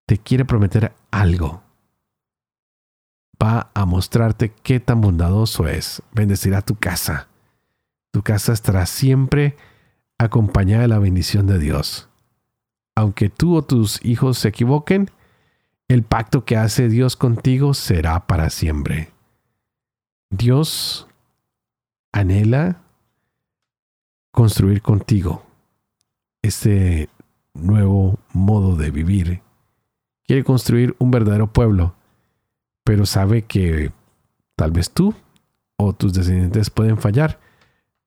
te 0.06 0.18
quiere 0.18 0.44
prometer 0.44 0.92
algo. 1.10 1.62
Va 3.42 3.70
a 3.74 3.86
mostrarte 3.86 4.52
qué 4.62 4.80
tan 4.80 5.00
bondadoso 5.00 5.66
es. 5.66 6.02
Bendecirá 6.12 6.62
tu 6.62 6.76
casa. 6.76 7.28
Tu 8.10 8.22
casa 8.22 8.52
estará 8.52 8.86
siempre 8.86 9.56
acompañada 10.18 10.82
de 10.82 10.88
la 10.88 10.98
bendición 10.98 11.46
de 11.46 11.58
Dios. 11.58 12.08
Aunque 12.94 13.30
tú 13.30 13.56
o 13.56 13.62
tus 13.62 14.04
hijos 14.04 14.38
se 14.38 14.48
equivoquen, 14.48 15.10
el 15.88 16.02
pacto 16.02 16.44
que 16.44 16.56
hace 16.56 16.88
Dios 16.88 17.16
contigo 17.16 17.72
será 17.72 18.26
para 18.26 18.50
siempre. 18.50 19.10
Dios 20.28 21.08
anhela 22.12 22.82
construir 24.32 24.82
contigo 24.82 25.44
este 26.42 27.08
nuevo 27.54 28.18
modo 28.32 28.76
de 28.76 28.90
vivir. 28.90 29.42
Quiere 30.24 30.44
construir 30.44 30.94
un 30.98 31.10
verdadero 31.10 31.52
pueblo, 31.52 31.94
pero 32.84 33.06
sabe 33.06 33.42
que 33.42 33.92
tal 34.56 34.70
vez 34.70 34.90
tú 34.90 35.14
o 35.76 35.92
tus 35.92 36.12
descendientes 36.12 36.70
pueden 36.70 36.98
fallar. 36.98 37.40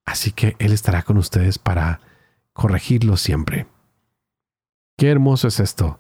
Así 0.06 0.32
que 0.32 0.56
Él 0.60 0.74
estará 0.74 1.04
con 1.04 1.18
ustedes 1.18 1.58
para 1.58 2.02
corregirlo 2.54 3.18
siempre. 3.18 3.68
Qué 4.98 5.10
hermoso 5.10 5.48
es 5.48 5.60
esto, 5.60 6.00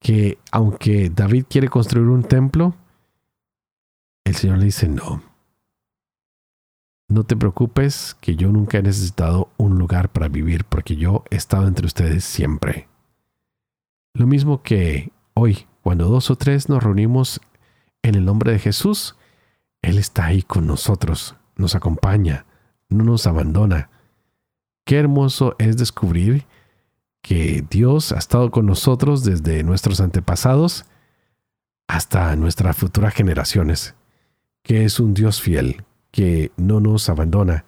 que 0.00 0.38
aunque 0.50 1.10
David 1.10 1.44
quiere 1.48 1.68
construir 1.68 2.08
un 2.08 2.24
templo, 2.24 2.74
el 4.24 4.34
Señor 4.34 4.58
le 4.58 4.66
dice 4.66 4.88
no. 4.88 5.27
No 7.10 7.24
te 7.24 7.36
preocupes 7.36 8.16
que 8.20 8.36
yo 8.36 8.52
nunca 8.52 8.78
he 8.78 8.82
necesitado 8.82 9.50
un 9.56 9.78
lugar 9.78 10.12
para 10.12 10.28
vivir 10.28 10.66
porque 10.66 10.94
yo 10.96 11.24
he 11.30 11.36
estado 11.36 11.66
entre 11.66 11.86
ustedes 11.86 12.22
siempre. 12.22 12.86
Lo 14.12 14.26
mismo 14.26 14.62
que 14.62 15.10
hoy, 15.32 15.66
cuando 15.82 16.08
dos 16.08 16.30
o 16.30 16.36
tres 16.36 16.68
nos 16.68 16.82
reunimos 16.82 17.40
en 18.02 18.14
el 18.14 18.26
nombre 18.26 18.52
de 18.52 18.58
Jesús, 18.58 19.16
Él 19.80 19.96
está 19.96 20.26
ahí 20.26 20.42
con 20.42 20.66
nosotros, 20.66 21.34
nos 21.56 21.74
acompaña, 21.74 22.44
no 22.90 23.04
nos 23.04 23.26
abandona. 23.26 23.88
Qué 24.84 24.98
hermoso 24.98 25.56
es 25.58 25.78
descubrir 25.78 26.44
que 27.22 27.64
Dios 27.70 28.12
ha 28.12 28.18
estado 28.18 28.50
con 28.50 28.66
nosotros 28.66 29.24
desde 29.24 29.62
nuestros 29.62 30.00
antepasados 30.02 30.84
hasta 31.86 32.36
nuestras 32.36 32.76
futuras 32.76 33.14
generaciones, 33.14 33.94
que 34.62 34.84
es 34.84 35.00
un 35.00 35.14
Dios 35.14 35.40
fiel, 35.40 35.84
que 36.10 36.52
no 36.56 36.80
nos 36.80 37.08
abandona. 37.08 37.64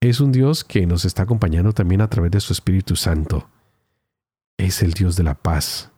Es 0.00 0.20
un 0.20 0.32
Dios 0.32 0.64
que 0.64 0.86
nos 0.86 1.04
está 1.04 1.24
acompañando 1.24 1.72
también 1.72 2.00
a 2.00 2.08
través 2.08 2.30
de 2.30 2.40
su 2.40 2.52
Espíritu 2.52 2.96
Santo. 2.96 3.48
Es 4.56 4.82
el 4.82 4.92
Dios 4.92 5.16
de 5.16 5.24
la 5.24 5.34
paz. 5.34 5.90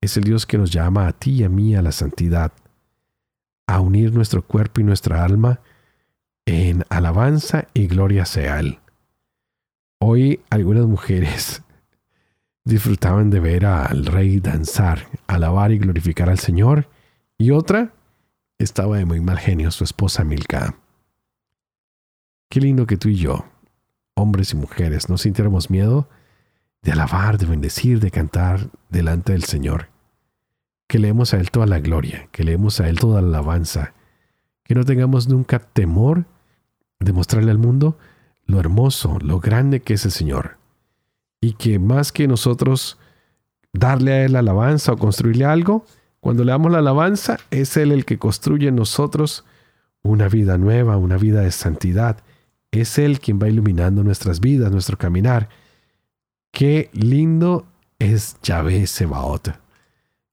Es 0.00 0.16
el 0.16 0.24
Dios 0.24 0.46
que 0.46 0.58
nos 0.58 0.70
llama 0.70 1.06
a 1.06 1.12
ti 1.12 1.32
y 1.32 1.44
a 1.44 1.48
mí 1.48 1.74
a 1.74 1.82
la 1.82 1.92
santidad. 1.92 2.52
a 3.66 3.80
unir 3.80 4.12
nuestro 4.12 4.42
cuerpo 4.46 4.82
y 4.82 4.84
nuestra 4.84 5.24
alma 5.24 5.60
en 6.44 6.84
alabanza 6.90 7.66
y 7.72 7.86
gloria 7.86 8.26
sea 8.26 8.60
Él. 8.60 8.78
Hoy 9.98 10.40
algunas 10.50 10.84
mujeres 10.84 11.62
disfrutaban 12.64 13.30
de 13.30 13.40
ver 13.40 13.64
al 13.64 14.04
rey 14.04 14.40
danzar, 14.40 15.08
alabar 15.26 15.72
y 15.72 15.78
glorificar 15.78 16.28
al 16.28 16.38
Señor, 16.38 16.90
y 17.38 17.52
otra 17.52 17.94
estaba 18.58 18.98
de 18.98 19.06
muy 19.06 19.20
mal 19.20 19.38
genio, 19.38 19.70
su 19.70 19.84
esposa 19.84 20.24
Milka. 20.24 20.76
Qué 22.48 22.60
lindo 22.60 22.86
que 22.86 22.96
tú 22.96 23.08
y 23.08 23.16
yo, 23.16 23.46
hombres 24.14 24.52
y 24.52 24.56
mujeres, 24.56 25.08
no 25.08 25.18
sintiéramos 25.18 25.70
miedo 25.70 26.08
de 26.82 26.92
alabar, 26.92 27.38
de 27.38 27.46
bendecir, 27.46 27.98
de 28.00 28.10
cantar 28.10 28.68
delante 28.90 29.32
del 29.32 29.44
Señor. 29.44 29.88
Que 30.86 30.98
leemos 30.98 31.34
a 31.34 31.38
Él 31.38 31.50
toda 31.50 31.66
la 31.66 31.80
gloria, 31.80 32.28
que 32.30 32.44
leemos 32.44 32.80
a 32.80 32.88
Él 32.88 32.98
toda 32.98 33.22
la 33.22 33.28
alabanza, 33.28 33.94
que 34.62 34.74
no 34.74 34.84
tengamos 34.84 35.28
nunca 35.28 35.58
temor 35.58 36.26
de 37.00 37.12
mostrarle 37.12 37.50
al 37.50 37.58
mundo 37.58 37.98
lo 38.46 38.60
hermoso, 38.60 39.18
lo 39.20 39.40
grande 39.40 39.80
que 39.80 39.94
es 39.94 40.04
el 40.04 40.10
Señor. 40.10 40.58
Y 41.40 41.54
que 41.54 41.78
más 41.78 42.12
que 42.12 42.28
nosotros 42.28 42.98
darle 43.72 44.12
a 44.12 44.24
Él 44.24 44.36
alabanza 44.36 44.92
o 44.92 44.98
construirle 44.98 45.44
algo, 45.44 45.84
cuando 46.20 46.44
le 46.44 46.52
damos 46.52 46.72
la 46.72 46.78
alabanza, 46.78 47.38
es 47.50 47.76
Él 47.76 47.92
el 47.92 48.04
que 48.04 48.18
construye 48.18 48.68
en 48.68 48.76
nosotros 48.76 49.44
una 50.02 50.28
vida 50.28 50.58
nueva, 50.58 50.96
una 50.96 51.16
vida 51.16 51.40
de 51.40 51.50
santidad. 51.50 52.18
Es 52.74 52.98
Él 52.98 53.20
quien 53.20 53.38
va 53.38 53.48
iluminando 53.48 54.02
nuestras 54.02 54.40
vidas, 54.40 54.72
nuestro 54.72 54.98
caminar. 54.98 55.48
Qué 56.50 56.90
lindo 56.92 57.68
es 58.00 58.36
Yahvé 58.42 58.88
Sebaot. 58.88 59.52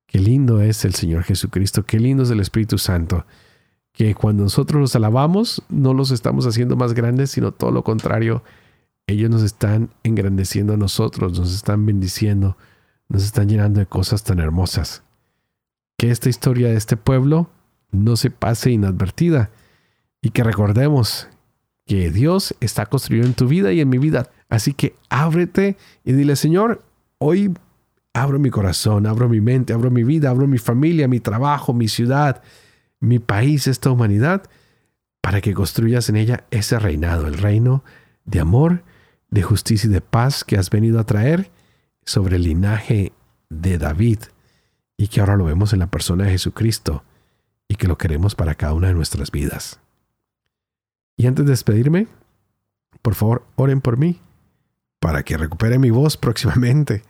Qué 0.08 0.18
lindo 0.18 0.60
es 0.60 0.84
el 0.84 0.96
Señor 0.96 1.24
Jesucristo. 1.24 1.86
Qué 1.86 2.00
lindo 2.00 2.24
es 2.24 2.32
el 2.32 2.40
Espíritu 2.40 2.80
Santo 2.80 3.26
que 3.94 4.16
cuando 4.16 4.42
nosotros 4.42 4.82
los 4.82 4.96
alabamos 4.96 5.62
no 5.70 5.94
los 5.94 6.10
estamos 6.10 6.48
haciendo 6.48 6.76
más 6.76 6.94
grandes, 6.94 7.30
sino 7.30 7.52
todo 7.52 7.70
lo 7.70 7.84
contrario. 7.84 8.44
Ellos 9.06 9.30
nos 9.30 9.44
están 9.44 9.92
engrandeciendo 10.02 10.74
a 10.74 10.78
nosotros, 10.78 11.38
nos 11.38 11.54
están 11.54 11.86
bendiciendo, 11.86 12.58
nos 13.08 13.24
están 13.24 13.50
llenando 13.50 13.80
de 13.80 13.86
cosas 13.86 14.24
tan 14.24 14.40
hermosas. 14.40 15.04
Que 15.96 16.10
esta 16.10 16.28
historia 16.28 16.70
de 16.70 16.76
este 16.76 16.98
pueblo 16.98 17.52
no 17.92 18.16
se 18.16 18.32
pase 18.32 18.72
inadvertida 18.72 19.52
y 20.24 20.32
que 20.32 20.44
recordemos 20.44 21.28
que 21.92 22.10
Dios 22.10 22.56
está 22.62 22.86
construyendo 22.86 23.28
en 23.28 23.34
tu 23.34 23.50
vida 23.50 23.74
y 23.74 23.82
en 23.82 23.90
mi 23.90 23.98
vida. 23.98 24.30
Así 24.48 24.74
que 24.74 24.96
ábrete 25.10 25.76
y 26.06 26.14
dile, 26.14 26.38
Señor, 26.38 26.86
hoy 27.18 27.54
abro 28.14 28.40
mi 28.40 28.50
corazón, 28.50 29.06
abro 29.08 29.28
mi 29.28 29.42
mente, 29.42 29.74
abro 29.74 29.92
mi 29.92 30.06
vida, 30.06 30.30
abro 30.30 30.48
mi 30.48 30.58
familia, 30.58 31.10
mi 31.10 31.20
trabajo, 31.20 31.74
mi 31.74 31.90
ciudad, 31.90 32.44
mi 33.02 33.20
país, 33.20 33.68
esta 33.68 33.92
humanidad, 33.92 34.44
para 35.20 35.42
que 35.42 35.54
construyas 35.54 36.08
en 36.08 36.16
ella 36.16 36.46
ese 36.50 36.80
reinado, 36.80 37.28
el 37.28 37.38
reino 37.38 37.84
de 38.24 38.40
amor, 38.40 38.86
de 39.30 39.44
justicia 39.44 39.90
y 39.90 39.92
de 39.92 40.00
paz 40.00 40.46
que 40.46 40.58
has 40.58 40.70
venido 40.70 40.98
a 40.98 41.06
traer 41.06 41.52
sobre 42.06 42.38
el 42.38 42.44
linaje 42.44 43.12
de 43.50 43.78
David 43.78 44.20
y 44.96 45.10
que 45.10 45.20
ahora 45.20 45.36
lo 45.36 45.44
vemos 45.44 45.74
en 45.74 45.80
la 45.80 45.92
persona 45.92 46.24
de 46.24 46.32
Jesucristo 46.32 47.04
y 47.68 47.76
que 47.76 47.90
lo 47.90 47.98
queremos 47.98 48.34
para 48.34 48.56
cada 48.56 48.72
una 48.76 48.88
de 48.88 48.94
nuestras 48.94 49.30
vidas. 49.30 49.81
Y 51.22 51.28
antes 51.28 51.46
de 51.46 51.52
despedirme, 51.52 52.08
por 53.02 53.14
favor, 53.14 53.46
oren 53.56 53.82
por 53.82 53.98
mí, 53.98 54.20
para 55.00 55.24
que 55.24 55.38
recupere 55.38 55.78
mi 55.78 55.90
voz 55.90 56.18
próximamente, 56.18 57.04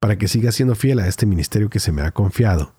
para 0.00 0.18
que 0.18 0.28
siga 0.28 0.50
siendo 0.50 0.74
fiel 0.74 0.98
a 0.98 1.06
este 1.06 1.26
ministerio 1.26 1.70
que 1.70 1.80
se 1.80 1.92
me 1.92 2.02
ha 2.02 2.10
confiado 2.10 2.76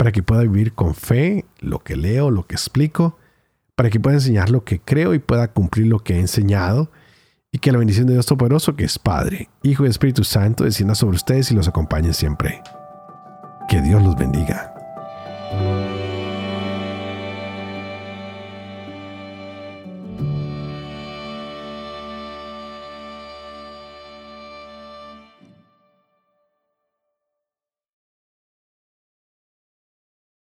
para 0.00 0.12
que 0.12 0.22
pueda 0.22 0.40
vivir 0.40 0.72
con 0.72 0.94
fe 0.94 1.44
lo 1.58 1.80
que 1.80 1.94
leo, 1.94 2.30
lo 2.30 2.46
que 2.46 2.54
explico, 2.54 3.18
para 3.74 3.90
que 3.90 4.00
pueda 4.00 4.16
enseñar 4.16 4.48
lo 4.48 4.64
que 4.64 4.80
creo 4.80 5.12
y 5.12 5.18
pueda 5.18 5.52
cumplir 5.52 5.88
lo 5.88 5.98
que 5.98 6.14
he 6.14 6.20
enseñado, 6.20 6.90
y 7.52 7.58
que 7.58 7.70
la 7.70 7.76
bendición 7.76 8.06
de 8.06 8.14
Dios 8.14 8.24
Todopoderoso, 8.24 8.76
que 8.76 8.84
es 8.84 8.98
Padre, 8.98 9.50
Hijo 9.62 9.84
y 9.84 9.90
Espíritu 9.90 10.24
Santo, 10.24 10.64
descienda 10.64 10.94
sobre 10.94 11.16
ustedes 11.16 11.50
y 11.50 11.54
los 11.54 11.68
acompañe 11.68 12.14
siempre. 12.14 12.62
Que 13.68 13.82
Dios 13.82 14.02
los 14.02 14.16
bendiga. 14.16 14.79